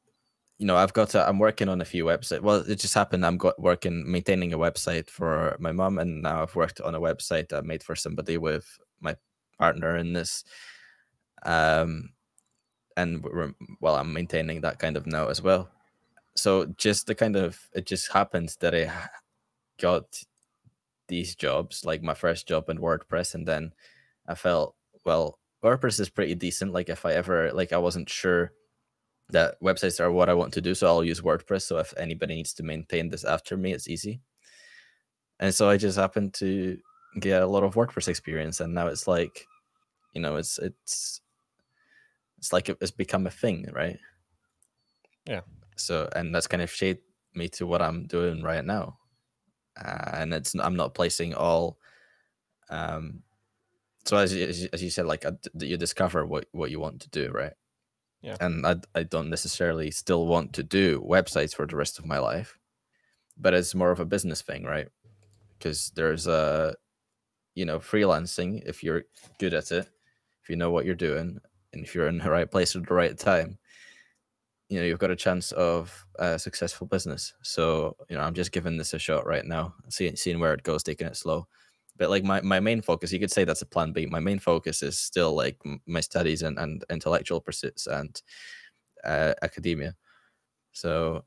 you 0.58 0.66
know, 0.66 0.76
I've 0.76 0.92
got 0.92 1.10
to, 1.10 1.28
I'm 1.28 1.38
working 1.38 1.68
on 1.68 1.80
a 1.80 1.84
few 1.84 2.04
websites. 2.04 2.40
Well, 2.40 2.56
it 2.68 2.80
just 2.80 2.94
happened. 2.94 3.24
I'm 3.24 3.38
got 3.38 3.60
working 3.60 4.10
maintaining 4.10 4.52
a 4.52 4.58
website 4.58 5.08
for 5.08 5.56
my 5.60 5.72
mom, 5.72 5.98
and 5.98 6.22
now 6.22 6.42
I've 6.42 6.56
worked 6.56 6.80
on 6.80 6.94
a 6.94 7.00
website 7.00 7.52
I 7.52 7.60
made 7.60 7.82
for 7.82 7.94
somebody 7.94 8.38
with 8.38 8.66
my 9.00 9.16
partner 9.58 9.96
in 9.96 10.12
this. 10.12 10.44
Um, 11.44 12.10
and 12.96 13.24
well, 13.80 13.94
I'm 13.94 14.12
maintaining 14.12 14.60
that 14.62 14.80
kind 14.80 14.96
of 14.96 15.06
now 15.06 15.28
as 15.28 15.40
well. 15.40 15.68
So 16.34 16.66
just 16.76 17.06
the 17.06 17.14
kind 17.14 17.36
of 17.36 17.58
it 17.74 17.86
just 17.86 18.12
happens 18.12 18.56
that 18.56 18.74
I 18.74 18.92
got 19.80 20.22
these 21.08 21.34
jobs, 21.34 21.84
like 21.84 22.02
my 22.02 22.14
first 22.14 22.46
job 22.46 22.68
in 22.68 22.78
WordPress, 22.78 23.34
and 23.34 23.46
then 23.46 23.72
I 24.26 24.34
felt, 24.34 24.76
well, 25.04 25.38
WordPress 25.64 25.98
is 26.00 26.10
pretty 26.10 26.34
decent. 26.34 26.72
Like 26.72 26.88
if 26.88 27.04
I 27.04 27.12
ever 27.12 27.50
like 27.52 27.72
I 27.72 27.78
wasn't 27.78 28.08
sure 28.08 28.52
that 29.30 29.60
websites 29.60 30.00
are 30.00 30.12
what 30.12 30.28
I 30.28 30.34
want 30.34 30.54
to 30.54 30.60
do, 30.60 30.74
so 30.74 30.86
I'll 30.86 31.04
use 31.04 31.20
WordPress. 31.20 31.62
So 31.62 31.78
if 31.78 31.92
anybody 31.96 32.34
needs 32.34 32.54
to 32.54 32.62
maintain 32.62 33.08
this 33.08 33.24
after 33.24 33.56
me, 33.56 33.72
it's 33.72 33.88
easy. 33.88 34.20
And 35.40 35.54
so 35.54 35.68
I 35.68 35.76
just 35.76 35.98
happened 35.98 36.34
to 36.34 36.78
get 37.20 37.42
a 37.42 37.46
lot 37.46 37.64
of 37.64 37.74
WordPress 37.74 38.08
experience, 38.08 38.60
and 38.60 38.74
now 38.74 38.86
it's 38.86 39.08
like, 39.08 39.46
you 40.14 40.20
know, 40.20 40.36
it's 40.36 40.58
it's 40.58 41.20
it's 42.38 42.52
like 42.52 42.68
it's 42.68 42.90
become 42.90 43.26
a 43.26 43.30
thing, 43.30 43.66
right? 43.72 43.98
Yeah. 45.26 45.40
So 45.76 46.08
and 46.14 46.34
that's 46.34 46.46
kind 46.46 46.62
of 46.62 46.70
shaped 46.70 47.04
me 47.34 47.48
to 47.50 47.66
what 47.66 47.82
I'm 47.82 48.06
doing 48.06 48.42
right 48.42 48.64
now 48.64 48.98
uh, 49.84 50.10
and 50.14 50.34
it's 50.34 50.54
I'm 50.54 50.76
not 50.76 50.94
placing 50.94 51.34
all. 51.34 51.78
Um, 52.70 53.22
so 54.04 54.16
as 54.16 54.34
you, 54.34 54.68
as 54.72 54.82
you 54.82 54.90
said, 54.90 55.06
like 55.06 55.24
uh, 55.26 55.32
you 55.58 55.76
discover 55.76 56.26
what 56.26 56.46
what 56.52 56.70
you 56.70 56.80
want 56.80 57.00
to 57.02 57.10
do, 57.10 57.30
right? 57.32 57.52
Yeah. 58.22 58.36
And 58.40 58.66
I 58.66 58.76
I 58.94 59.04
don't 59.04 59.30
necessarily 59.30 59.90
still 59.90 60.26
want 60.26 60.52
to 60.54 60.62
do 60.62 61.00
websites 61.02 61.54
for 61.54 61.66
the 61.66 61.76
rest 61.76 61.98
of 61.98 62.06
my 62.06 62.18
life. 62.18 62.58
but 63.36 63.54
it's 63.54 63.74
more 63.74 63.90
of 63.92 64.00
a 64.00 64.04
business 64.06 64.42
thing, 64.42 64.64
right? 64.64 64.88
Because 65.58 65.90
there's 65.96 66.26
a, 66.26 66.74
you 67.54 67.64
know, 67.66 67.78
freelancing. 67.80 68.62
If 68.66 68.82
you're 68.84 69.04
good 69.38 69.54
at 69.54 69.72
it, 69.72 69.88
if 70.42 70.50
you 70.50 70.56
know 70.56 70.70
what 70.70 70.84
you're 70.86 70.94
doing, 70.94 71.40
and 71.72 71.84
if 71.84 71.94
you're 71.94 72.08
in 72.08 72.18
the 72.18 72.30
right 72.30 72.50
place 72.50 72.76
at 72.76 72.86
the 72.86 72.94
right 72.94 73.18
time, 73.18 73.58
you 74.68 74.78
know 74.78 74.84
you've 74.84 74.98
got 74.98 75.10
a 75.10 75.16
chance 75.16 75.52
of 75.52 76.04
a 76.18 76.38
successful 76.38 76.86
business. 76.86 77.34
So 77.42 77.96
you 78.10 78.16
know, 78.16 78.22
I'm 78.22 78.34
just 78.34 78.52
giving 78.52 78.76
this 78.76 78.94
a 78.94 78.98
shot 78.98 79.26
right 79.26 79.44
now, 79.44 79.74
seeing 79.88 80.16
seeing 80.16 80.40
where 80.40 80.54
it 80.54 80.62
goes, 80.62 80.82
taking 80.82 81.06
it 81.06 81.16
slow. 81.16 81.46
But 81.96 82.10
like 82.10 82.22
my, 82.24 82.40
my 82.42 82.60
main 82.60 82.80
focus, 82.80 83.12
you 83.12 83.18
could 83.18 83.32
say 83.32 83.44
that's 83.44 83.62
a 83.62 83.66
plan 83.66 83.92
B. 83.92 84.06
My 84.06 84.20
main 84.20 84.38
focus 84.38 84.82
is 84.84 84.96
still 84.98 85.34
like 85.34 85.58
my 85.86 86.00
studies 86.00 86.42
and, 86.42 86.56
and 86.58 86.84
intellectual 86.90 87.40
pursuits 87.40 87.88
and 87.88 88.20
uh, 89.04 89.34
academia. 89.42 89.94
So 90.72 91.24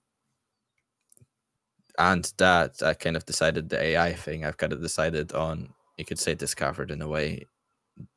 and 1.97 2.31
that 2.37 2.81
I 2.83 2.93
kind 2.93 3.15
of 3.17 3.25
decided 3.25 3.69
the 3.69 3.81
AI 3.81 4.13
thing. 4.13 4.45
I've 4.45 4.57
kind 4.57 4.73
of 4.73 4.81
decided 4.81 5.33
on 5.33 5.69
you 5.97 6.05
could 6.05 6.19
say 6.19 6.33
discovered 6.35 6.91
in 6.91 7.01
a 7.01 7.07
way 7.07 7.45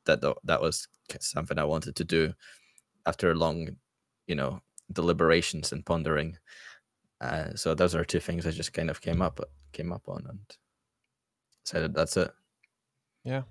that 0.06 0.20
that 0.44 0.60
was 0.62 0.88
something 1.20 1.58
I 1.58 1.64
wanted 1.64 1.96
to 1.96 2.04
do 2.04 2.32
after 3.06 3.30
a 3.32 3.34
long, 3.34 3.76
you 4.26 4.34
know, 4.34 4.60
deliberations 4.92 5.72
and 5.72 5.84
pondering. 5.84 6.38
Uh, 7.20 7.54
so 7.54 7.74
those 7.74 7.94
are 7.94 8.04
two 8.04 8.20
things 8.20 8.46
I 8.46 8.50
just 8.50 8.72
kind 8.72 8.90
of 8.90 9.00
came 9.00 9.22
up 9.22 9.40
came 9.72 9.92
up 9.92 10.08
on 10.08 10.24
and 10.28 10.38
said 11.64 11.94
that's 11.94 12.16
it. 12.16 12.30
Yeah. 13.24 13.42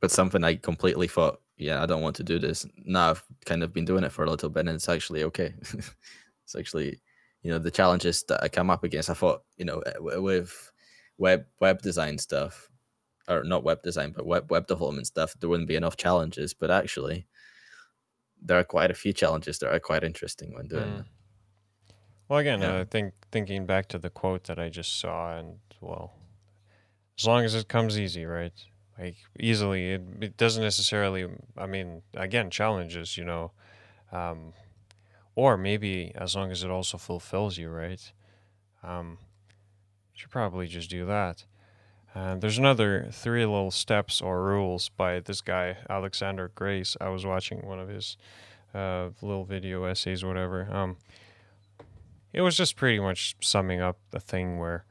But 0.00 0.10
something 0.10 0.44
I 0.44 0.56
completely 0.56 1.08
thought, 1.08 1.40
yeah, 1.56 1.82
I 1.82 1.86
don't 1.86 2.02
want 2.02 2.16
to 2.16 2.24
do 2.24 2.38
this. 2.38 2.66
Now 2.84 3.10
I've 3.10 3.24
kind 3.44 3.62
of 3.62 3.72
been 3.72 3.84
doing 3.84 4.04
it 4.04 4.12
for 4.12 4.24
a 4.24 4.30
little 4.30 4.50
bit, 4.50 4.60
and 4.60 4.70
it's 4.70 4.88
actually 4.88 5.24
okay. 5.24 5.54
it's 5.62 6.56
actually, 6.58 7.00
you 7.42 7.50
know, 7.50 7.58
the 7.58 7.70
challenges 7.70 8.24
that 8.24 8.42
I 8.42 8.48
come 8.48 8.70
up 8.70 8.84
against. 8.84 9.10
I 9.10 9.14
thought, 9.14 9.42
you 9.56 9.64
know, 9.64 9.82
with 10.00 10.72
web 11.18 11.44
web 11.60 11.80
design 11.82 12.18
stuff, 12.18 12.68
or 13.28 13.44
not 13.44 13.64
web 13.64 13.82
design, 13.82 14.12
but 14.14 14.26
web 14.26 14.50
web 14.50 14.66
development 14.66 15.06
stuff, 15.06 15.34
there 15.38 15.48
wouldn't 15.48 15.68
be 15.68 15.76
enough 15.76 15.96
challenges. 15.96 16.52
But 16.52 16.70
actually, 16.70 17.26
there 18.44 18.58
are 18.58 18.64
quite 18.64 18.90
a 18.90 18.94
few 18.94 19.12
challenges 19.12 19.58
that 19.58 19.72
are 19.72 19.80
quite 19.80 20.02
interesting 20.02 20.52
when 20.54 20.66
doing 20.66 20.84
mm. 20.84 21.00
it. 21.00 21.06
Well, 22.28 22.38
again, 22.38 22.60
yeah. 22.60 22.80
I 22.80 22.84
think 22.84 23.14
thinking 23.30 23.66
back 23.66 23.88
to 23.88 23.98
the 23.98 24.10
quote 24.10 24.44
that 24.44 24.58
I 24.58 24.68
just 24.68 24.98
saw, 24.98 25.36
and 25.36 25.58
well, 25.80 26.14
as 27.18 27.26
long 27.26 27.44
as 27.44 27.54
it 27.54 27.68
comes 27.68 27.98
easy, 27.98 28.24
right? 28.24 28.52
Like 28.98 29.16
easily, 29.38 29.92
it, 29.92 30.02
it 30.20 30.36
doesn't 30.36 30.62
necessarily. 30.62 31.26
I 31.56 31.66
mean, 31.66 32.02
again, 32.14 32.50
challenges, 32.50 33.16
you 33.16 33.24
know, 33.24 33.52
um, 34.12 34.52
or 35.34 35.56
maybe 35.56 36.12
as 36.14 36.34
long 36.34 36.50
as 36.50 36.62
it 36.62 36.70
also 36.70 36.98
fulfills 36.98 37.58
you, 37.58 37.68
right? 37.68 38.12
Um, 38.82 39.18
you 40.14 40.20
should 40.20 40.30
probably 40.30 40.66
just 40.66 40.90
do 40.90 41.06
that. 41.06 41.44
And 42.14 42.42
there's 42.42 42.58
another 42.58 43.08
three 43.10 43.46
little 43.46 43.70
steps 43.70 44.20
or 44.20 44.42
rules 44.42 44.90
by 44.90 45.20
this 45.20 45.40
guy, 45.40 45.78
Alexander 45.88 46.50
Grace. 46.54 46.96
I 47.00 47.08
was 47.08 47.24
watching 47.24 47.66
one 47.66 47.80
of 47.80 47.88
his 47.88 48.16
uh, 48.74 49.08
little 49.22 49.44
video 49.44 49.84
essays, 49.84 50.24
whatever. 50.24 50.68
Um, 50.70 50.96
it 52.32 52.42
was 52.42 52.56
just 52.56 52.76
pretty 52.76 53.00
much 53.00 53.36
summing 53.40 53.80
up 53.80 53.98
the 54.10 54.20
thing 54.20 54.58
where 54.58 54.84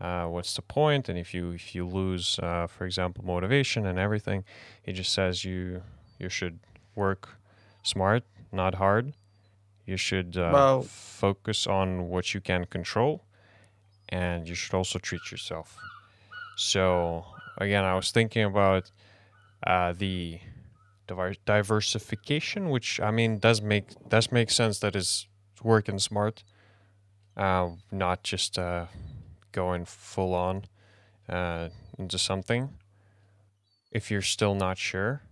uh, 0.00 0.26
what's 0.26 0.54
the 0.54 0.62
point, 0.62 1.08
and 1.08 1.18
if 1.18 1.34
you 1.34 1.50
if 1.50 1.74
you 1.74 1.86
lose, 1.86 2.38
uh, 2.42 2.66
for 2.66 2.86
example, 2.86 3.24
motivation 3.24 3.84
and 3.84 3.98
everything, 3.98 4.44
he 4.82 4.92
just 4.92 5.12
says 5.12 5.44
you 5.44 5.82
you 6.18 6.30
should 6.30 6.58
work 6.94 7.36
smart, 7.82 8.24
not 8.50 8.76
hard. 8.76 9.12
You 9.84 9.98
should 9.98 10.36
uh, 10.36 10.50
well, 10.52 10.82
focus 10.82 11.66
on 11.66 12.08
what 12.08 12.32
you 12.32 12.40
can 12.40 12.64
control, 12.64 13.24
and 14.08 14.48
you 14.48 14.54
should 14.54 14.74
also 14.74 14.98
treat 14.98 15.30
yourself. 15.30 15.76
So 16.60 17.24
again, 17.56 17.84
I 17.84 17.94
was 17.94 18.10
thinking 18.10 18.44
about 18.44 18.90
uh, 19.66 19.94
the 19.96 20.40
diversification, 21.46 22.68
which 22.68 23.00
I 23.00 23.10
mean 23.10 23.38
does 23.38 23.62
make 23.62 23.86
does 24.10 24.30
make 24.30 24.50
sense. 24.50 24.78
That 24.80 24.94
is 24.94 25.26
working 25.62 25.98
smart, 25.98 26.44
uh, 27.34 27.70
not 27.90 28.22
just 28.24 28.58
uh, 28.58 28.86
going 29.52 29.86
full 29.86 30.34
on 30.34 30.66
uh, 31.30 31.70
into 31.98 32.18
something. 32.18 32.68
If 33.90 34.10
you're 34.10 34.20
still 34.20 34.54
not 34.54 34.76
sure, 34.76 35.22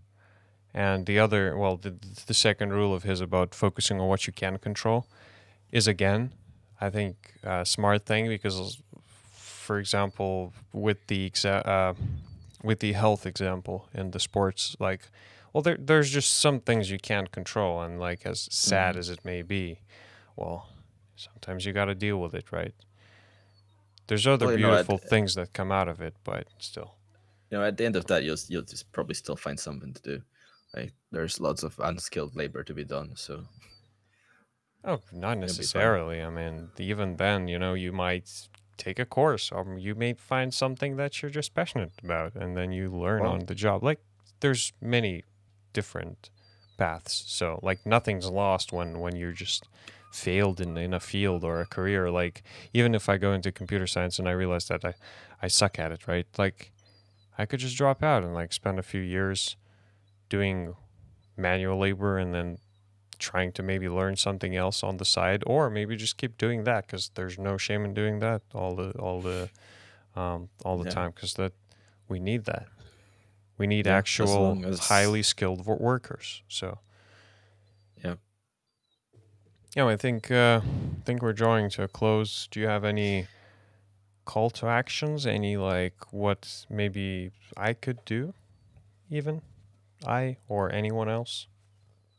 and 0.72 1.04
the 1.04 1.18
other, 1.18 1.58
well, 1.58 1.76
the 1.76 1.94
the 2.26 2.34
second 2.34 2.72
rule 2.72 2.94
of 2.94 3.02
his 3.02 3.20
about 3.20 3.54
focusing 3.54 4.00
on 4.00 4.08
what 4.08 4.26
you 4.26 4.32
can 4.32 4.56
control, 4.56 5.06
is 5.70 5.86
again, 5.86 6.32
I 6.80 6.88
think 6.88 7.34
a 7.42 7.66
smart 7.66 8.06
thing 8.06 8.28
because 8.28 8.82
for 9.68 9.78
example, 9.78 10.54
with 10.72 11.08
the 11.08 11.28
exa- 11.28 11.68
uh, 11.68 11.92
with 12.64 12.80
the 12.80 12.94
health 12.94 13.26
example 13.26 13.86
in 13.92 14.12
the 14.12 14.18
sports, 14.18 14.74
like, 14.80 15.02
well, 15.52 15.60
there 15.60 15.76
there's 15.78 16.10
just 16.10 16.40
some 16.40 16.58
things 16.60 16.90
you 16.90 16.98
can't 16.98 17.30
control, 17.30 17.82
and 17.82 18.00
like 18.00 18.24
as 18.24 18.48
sad 18.50 18.92
mm-hmm. 18.92 19.00
as 19.00 19.10
it 19.10 19.22
may 19.26 19.42
be, 19.42 19.80
well, 20.36 20.70
sometimes 21.16 21.66
you 21.66 21.74
got 21.74 21.84
to 21.84 21.94
deal 21.94 22.18
with 22.18 22.34
it, 22.34 22.50
right? 22.50 22.72
There's 24.06 24.26
other 24.26 24.46
well, 24.46 24.56
beautiful 24.56 24.94
know, 24.94 25.00
at, 25.04 25.10
things 25.10 25.34
that 25.34 25.52
come 25.52 25.70
out 25.70 25.88
of 25.88 26.00
it, 26.00 26.14
but 26.24 26.46
still. 26.56 26.94
You 27.50 27.58
know, 27.58 27.64
at 27.64 27.76
the 27.76 27.84
end 27.84 27.96
of 27.96 28.06
that, 28.06 28.24
you'll 28.24 28.42
you'll 28.48 28.62
just 28.62 28.90
probably 28.92 29.16
still 29.16 29.36
find 29.36 29.60
something 29.60 29.92
to 29.92 30.02
do. 30.02 30.22
Right? 30.74 30.92
There's 31.12 31.40
lots 31.40 31.62
of 31.62 31.78
unskilled 31.78 32.34
labor 32.34 32.64
to 32.64 32.72
be 32.72 32.84
done, 32.84 33.10
so. 33.16 33.44
Oh, 34.82 35.00
not 35.12 35.36
necessarily. 35.36 36.22
I 36.22 36.30
mean, 36.30 36.70
even 36.78 37.16
then, 37.16 37.48
you 37.48 37.58
know, 37.58 37.74
you 37.74 37.92
might 37.92 38.30
take 38.78 38.98
a 38.98 39.04
course. 39.04 39.52
Or 39.52 39.76
you 39.78 39.94
may 39.94 40.14
find 40.14 40.54
something 40.54 40.96
that 40.96 41.20
you're 41.20 41.30
just 41.30 41.54
passionate 41.54 41.92
about 42.02 42.34
and 42.34 42.56
then 42.56 42.72
you 42.72 42.90
learn 42.90 43.26
on 43.26 43.46
the 43.46 43.54
job. 43.54 43.82
Like 43.82 44.00
there's 44.40 44.72
many 44.80 45.24
different 45.72 46.30
paths. 46.78 47.24
So 47.26 47.58
like 47.62 47.84
nothing's 47.84 48.30
lost 48.30 48.72
when 48.72 49.00
when 49.00 49.16
you're 49.16 49.32
just 49.32 49.68
failed 50.12 50.60
in, 50.60 50.76
in 50.78 50.94
a 50.94 51.00
field 51.00 51.44
or 51.44 51.60
a 51.60 51.66
career. 51.66 52.10
Like 52.10 52.42
even 52.72 52.94
if 52.94 53.08
i 53.08 53.18
go 53.18 53.32
into 53.32 53.52
computer 53.52 53.86
science 53.86 54.18
and 54.18 54.28
i 54.28 54.32
realize 54.32 54.66
that 54.68 54.84
i 54.84 54.94
i 55.42 55.48
suck 55.48 55.78
at 55.78 55.92
it 55.92 56.06
right? 56.06 56.26
Like 56.38 56.72
i 57.36 57.44
could 57.44 57.60
just 57.60 57.76
drop 57.76 58.02
out 58.02 58.22
and 58.22 58.32
like 58.32 58.52
spend 58.52 58.78
a 58.78 58.82
few 58.82 59.00
years 59.00 59.56
doing 60.28 60.74
manual 61.36 61.78
labor 61.78 62.18
and 62.18 62.34
then 62.34 62.58
trying 63.18 63.52
to 63.52 63.62
maybe 63.62 63.88
learn 63.88 64.16
something 64.16 64.56
else 64.56 64.82
on 64.82 64.96
the 64.96 65.04
side, 65.04 65.42
or 65.46 65.70
maybe 65.70 65.96
just 65.96 66.16
keep 66.16 66.38
doing 66.38 66.64
that 66.64 66.86
because 66.86 67.10
there's 67.14 67.38
no 67.38 67.56
shame 67.56 67.84
in 67.84 67.94
doing 67.94 68.20
that 68.20 68.42
all 68.54 68.74
the 68.74 68.90
all 68.92 69.20
the 69.20 69.48
um, 70.16 70.48
all 70.64 70.78
the 70.78 70.84
yeah. 70.84 70.90
time 70.90 71.12
because 71.14 71.34
that 71.34 71.52
we 72.08 72.18
need 72.18 72.44
that. 72.44 72.66
We 73.56 73.66
need 73.66 73.86
yeah, 73.86 73.96
actual 73.96 74.64
as... 74.64 74.78
highly 74.80 75.22
skilled 75.22 75.66
workers. 75.66 76.42
So 76.48 76.78
yeah. 78.04 78.14
Yeah, 79.76 79.86
I 79.86 79.96
think 79.96 80.30
uh, 80.30 80.60
I 80.64 81.04
think 81.04 81.22
we're 81.22 81.32
drawing 81.32 81.70
to 81.70 81.82
a 81.82 81.88
close. 81.88 82.48
Do 82.50 82.60
you 82.60 82.66
have 82.66 82.84
any 82.84 83.26
call 84.24 84.50
to 84.50 84.66
actions? 84.66 85.26
Any 85.26 85.56
like 85.56 86.12
what 86.12 86.66
maybe 86.70 87.30
I 87.56 87.72
could 87.74 88.04
do, 88.04 88.34
even 89.10 89.42
I 90.06 90.36
or 90.48 90.72
anyone 90.72 91.08
else? 91.08 91.48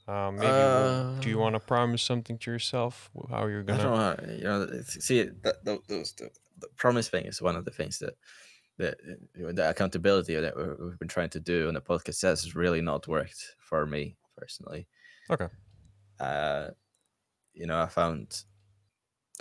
Um, 0.10 0.38
maybe 0.38 0.48
uh, 0.48 1.20
do 1.20 1.30
you 1.30 1.38
want 1.38 1.54
to 1.54 1.60
promise 1.60 2.02
something 2.02 2.40
to 2.40 2.52
yourself? 2.52 3.12
How 3.30 3.46
you're 3.46 3.62
gonna? 3.62 3.80
I 3.80 3.84
don't 3.84 4.28
know. 4.28 4.34
You 4.34 4.44
know, 4.44 4.82
see, 4.88 5.30
that, 5.44 5.64
those 5.64 6.14
the, 6.14 6.32
the 6.58 6.68
promise 6.78 7.10
thing 7.10 7.26
is 7.26 7.44
one 7.44 7.56
of 7.56 7.64
the 7.64 7.70
things 7.70 8.00
that 8.00 8.16
that 8.80 8.98
the 9.36 9.70
accountability 9.70 10.34
that 10.34 10.58
we've 10.58 10.98
been 10.98 11.08
trying 11.08 11.30
to 11.30 11.40
do 11.40 11.68
on 11.68 11.76
the 11.76 11.82
podcast 11.82 12.24
has 12.24 12.56
really 12.56 12.82
not 12.82 13.08
worked 13.08 13.56
for 13.60 13.86
me 13.86 14.16
personally. 14.36 14.88
Okay. 15.30 15.48
Uh, 16.20 16.70
you 17.54 17.68
know, 17.68 17.80
I 17.80 17.86
found 17.86 18.46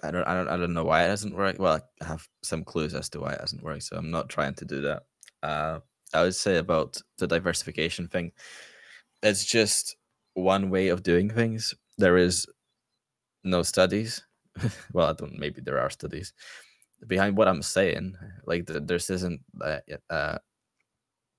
I 0.02 0.11
don't 0.11 0.24
I 0.24 0.35
don't 0.35 0.48
I 0.48 0.59
don't 0.59 0.74
know 0.74 0.85
why 0.85 1.04
it 1.04 1.09
hasn't 1.09 1.35
worked. 1.35 1.59
Well, 1.59 1.81
I 2.02 2.04
have 2.04 2.28
some 2.42 2.62
clues 2.62 2.92
as 2.92 3.09
to 3.11 3.20
why 3.20 3.33
it 3.33 3.40
hasn't 3.40 3.62
worked, 3.62 3.85
so 3.85 3.96
I'm 3.96 4.11
not 4.11 4.28
trying 4.28 4.52
to 4.57 4.66
do 4.66 4.83
that. 4.83 5.04
Uh, 5.42 5.78
I 6.12 6.24
would 6.24 6.35
say 6.35 6.59
about 6.59 7.00
the 7.16 7.26
diversification 7.26 8.09
thing, 8.09 8.33
it's 9.22 9.46
just 9.46 9.96
one 10.42 10.70
way 10.70 10.88
of 10.88 11.03
doing 11.03 11.31
things. 11.31 11.75
There 11.98 12.17
is 12.17 12.46
no 13.44 13.63
studies. 13.63 14.23
well, 14.92 15.08
I 15.08 15.13
don't. 15.13 15.38
Maybe 15.38 15.60
there 15.60 15.79
are 15.79 15.90
studies 15.90 16.33
behind 17.06 17.37
what 17.37 17.48
I'm 17.48 17.63
saying. 17.63 18.17
Like 18.44 18.67
the, 18.67 18.81
this 18.81 19.10
isn't 19.10 19.40
uh, 19.60 19.79
uh, 20.10 20.38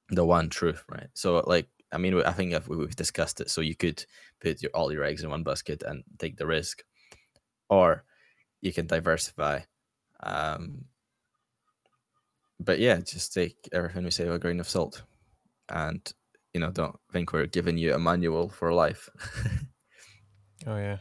the 0.09 0.25
one 0.25 0.49
truth, 0.49 0.83
right? 0.89 1.07
So, 1.13 1.43
like, 1.45 1.67
I 1.91 1.97
mean, 1.97 2.21
I 2.21 2.31
think 2.31 2.53
we've 2.67 2.95
discussed 2.95 3.41
it. 3.41 3.49
So 3.49 3.61
you 3.61 3.75
could 3.75 4.05
put 4.41 4.61
your, 4.61 4.71
all 4.73 4.91
your 4.91 5.03
eggs 5.03 5.23
in 5.23 5.29
one 5.29 5.43
basket 5.43 5.83
and 5.83 6.03
take 6.19 6.37
the 6.37 6.45
risk, 6.45 6.83
or 7.69 8.03
you 8.61 8.71
can 8.71 8.87
diversify. 8.87 9.61
Um, 10.21 10.85
but 12.59 12.79
yeah, 12.79 12.97
just 12.97 13.33
take 13.33 13.55
everything 13.71 14.03
we 14.03 14.11
say 14.11 14.25
with 14.25 14.35
a 14.35 14.39
grain 14.39 14.59
of 14.59 14.69
salt, 14.69 15.03
and 15.69 16.01
you 16.53 16.59
know, 16.59 16.71
don't 16.71 16.95
think 17.11 17.33
we're 17.33 17.45
giving 17.45 17.77
you 17.77 17.93
a 17.93 17.99
manual 17.99 18.49
for 18.49 18.73
life. 18.73 19.09
oh 20.67 20.77
yeah, 20.77 20.97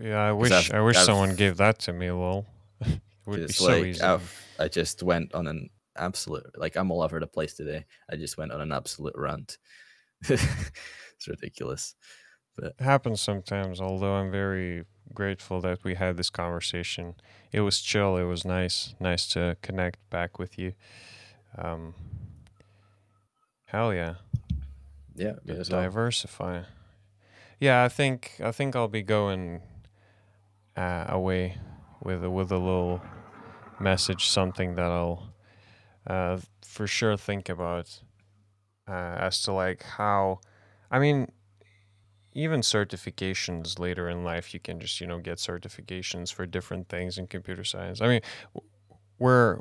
yeah. 0.00 0.20
I 0.20 0.32
wish 0.32 0.52
I've, 0.52 0.72
I 0.72 0.80
wish 0.80 0.96
I've, 0.96 1.04
someone 1.04 1.34
gave 1.34 1.56
that 1.58 1.78
to 1.80 1.92
me. 1.92 2.10
Lol. 2.10 2.46
It 3.26 3.30
would 3.30 3.36
be 3.38 3.42
It's 3.46 3.56
so 3.56 3.66
like 3.66 3.84
easy. 3.86 4.00
I've, 4.02 4.46
I 4.60 4.68
just 4.68 5.02
went 5.02 5.34
on 5.34 5.48
an 5.48 5.68
absolute 5.96 6.46
like 6.56 6.76
I'm 6.76 6.92
all 6.92 7.02
over 7.02 7.18
the 7.18 7.26
place 7.26 7.54
today. 7.54 7.84
I 8.08 8.14
just 8.14 8.38
went 8.38 8.52
on 8.52 8.60
an 8.60 8.70
absolute 8.70 9.14
rant. 9.16 9.58
it's 10.28 11.26
ridiculous. 11.26 11.96
But 12.54 12.74
It 12.78 12.84
happens 12.84 13.20
sometimes, 13.20 13.80
although 13.80 14.14
I'm 14.14 14.30
very 14.30 14.84
grateful 15.12 15.60
that 15.62 15.84
we 15.84 15.94
had 15.94 16.16
this 16.16 16.30
conversation. 16.30 17.14
It 17.52 17.60
was 17.60 17.80
chill, 17.80 18.16
it 18.16 18.24
was 18.24 18.44
nice, 18.44 18.94
nice 19.00 19.26
to 19.28 19.56
connect 19.60 19.98
back 20.10 20.38
with 20.38 20.58
you. 20.58 20.74
Um, 21.58 21.94
hell 23.66 23.92
yeah. 23.92 24.14
Yeah, 25.16 25.34
me 25.44 25.56
as 25.58 25.70
well. 25.70 25.82
diversify. 25.82 26.62
Yeah, 27.58 27.82
I 27.84 27.88
think 27.88 28.40
I 28.42 28.52
think 28.52 28.76
I'll 28.76 28.88
be 28.88 29.02
going 29.02 29.62
uh, 30.76 31.06
away 31.08 31.56
with 32.02 32.22
a, 32.22 32.30
with 32.30 32.52
a 32.52 32.58
little 32.58 33.00
message, 33.80 34.28
something 34.28 34.74
that 34.74 34.90
I'll 34.90 35.32
uh, 36.06 36.38
for 36.62 36.86
sure 36.86 37.16
think 37.16 37.48
about 37.48 38.00
uh, 38.88 38.92
as 39.18 39.42
to 39.42 39.52
like 39.52 39.82
how. 39.82 40.40
I 40.90 40.98
mean, 40.98 41.32
even 42.32 42.60
certifications 42.60 43.78
later 43.78 44.08
in 44.08 44.22
life, 44.22 44.52
you 44.52 44.60
can 44.60 44.78
just 44.78 45.00
you 45.00 45.06
know 45.06 45.18
get 45.18 45.38
certifications 45.38 46.32
for 46.32 46.46
different 46.46 46.88
things 46.88 47.16
in 47.16 47.26
computer 47.26 47.64
science. 47.64 48.02
I 48.02 48.08
mean, 48.08 48.20
we're 49.18 49.60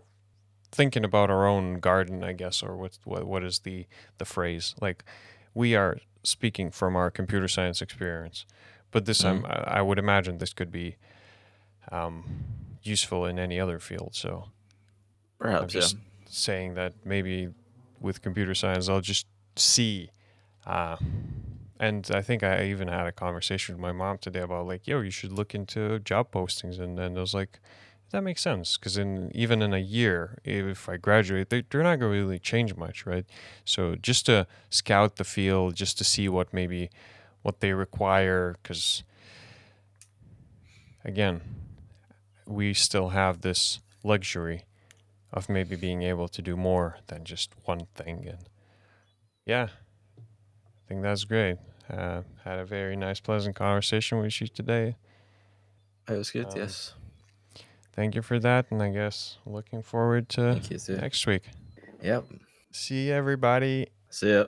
thinking 0.71 1.05
about 1.05 1.29
our 1.29 1.47
own 1.47 1.79
garden, 1.79 2.23
I 2.23 2.33
guess, 2.33 2.61
or 2.61 2.75
what 2.75 2.97
what 3.05 3.25
what 3.25 3.43
is 3.43 3.59
the 3.59 3.87
the 4.17 4.25
phrase 4.25 4.75
like 4.81 5.03
we 5.55 5.75
are 5.75 5.97
speaking 6.23 6.69
from 6.69 6.95
our 6.95 7.09
computer 7.09 7.47
science 7.47 7.81
experience, 7.81 8.45
but 8.91 9.05
this 9.05 9.21
Mhm. 9.23 9.29
I'm, 9.29 9.45
I 9.79 9.81
would 9.81 9.97
imagine 9.97 10.37
this 10.37 10.53
could 10.53 10.71
be 10.71 10.97
um, 11.91 12.25
useful 12.83 13.25
in 13.25 13.39
any 13.39 13.59
other 13.59 13.79
field. 13.79 14.11
So 14.13 14.49
Perhaps, 15.39 15.73
just- 15.73 15.95
yeah. 15.95 16.01
saying 16.29 16.73
that 16.75 16.93
maybe 17.05 17.49
with 17.99 18.21
computer 18.21 18.53
science 18.55 18.89
I'll 18.89 19.01
just 19.01 19.25
see, 19.55 20.09
uh, 20.65 20.97
and 21.79 22.09
I 22.13 22.21
think 22.21 22.41
I 22.43 22.65
even 22.65 22.87
had 22.87 23.05
a 23.07 23.11
conversation 23.11 23.75
with 23.75 23.81
my 23.81 23.91
mom 23.91 24.17
today 24.17 24.41
about 24.41 24.65
like, 24.67 24.87
yo, 24.87 25.01
you 25.01 25.11
should 25.11 25.31
look 25.31 25.53
into 25.55 25.99
job 25.99 26.31
postings, 26.31 26.79
and 26.79 26.97
then 26.97 27.17
I 27.17 27.21
was 27.21 27.33
like. 27.33 27.59
That 28.11 28.23
makes 28.23 28.41
sense 28.41 28.77
because 28.77 28.97
in 28.97 29.31
even 29.35 29.61
in 29.61 29.73
a 29.73 29.79
year, 29.79 30.37
if 30.45 30.87
I 30.87 30.97
graduate, 30.97 31.49
they, 31.49 31.63
they're 31.69 31.83
not 31.83 31.99
going 31.99 32.13
to 32.13 32.19
really 32.19 32.39
change 32.39 32.75
much, 32.75 33.05
right? 33.05 33.25
So 33.65 33.95
just 33.95 34.25
to 34.27 34.47
scout 34.69 35.17
the 35.17 35.23
field, 35.23 35.75
just 35.75 35.97
to 35.97 36.03
see 36.03 36.29
what 36.29 36.53
maybe 36.53 36.89
what 37.41 37.59
they 37.59 37.73
require, 37.73 38.55
because 38.61 39.03
again, 41.03 41.41
we 42.45 42.73
still 42.73 43.09
have 43.09 43.41
this 43.41 43.79
luxury 44.03 44.63
of 45.33 45.49
maybe 45.49 45.75
being 45.75 46.01
able 46.03 46.27
to 46.29 46.41
do 46.41 46.55
more 46.55 46.97
than 47.07 47.25
just 47.25 47.53
one 47.65 47.87
thing. 47.95 48.25
And 48.27 48.49
yeah, 49.45 49.67
I 50.17 50.87
think 50.87 51.01
that's 51.01 51.25
great. 51.25 51.57
Uh, 51.89 52.21
had 52.43 52.59
a 52.59 52.65
very 52.65 52.95
nice, 52.95 53.19
pleasant 53.19 53.55
conversation 53.55 54.19
with 54.19 54.39
you 54.39 54.47
today. 54.47 54.95
It 56.07 56.13
was 56.17 56.31
good, 56.31 56.47
Um, 56.47 56.53
yes. 56.55 56.93
Thank 57.95 58.15
you 58.15 58.21
for 58.21 58.39
that, 58.39 58.65
and 58.71 58.83
I 58.83 58.89
guess 58.89 59.37
looking 59.45 59.81
forward 59.81 60.27
to 60.29 60.59
you 60.69 60.95
next 60.97 61.25
week. 61.25 61.43
Yep. 62.03 62.25
See 62.71 63.09
everybody. 63.09 63.87
See 64.09 64.31
ya. 64.31 64.45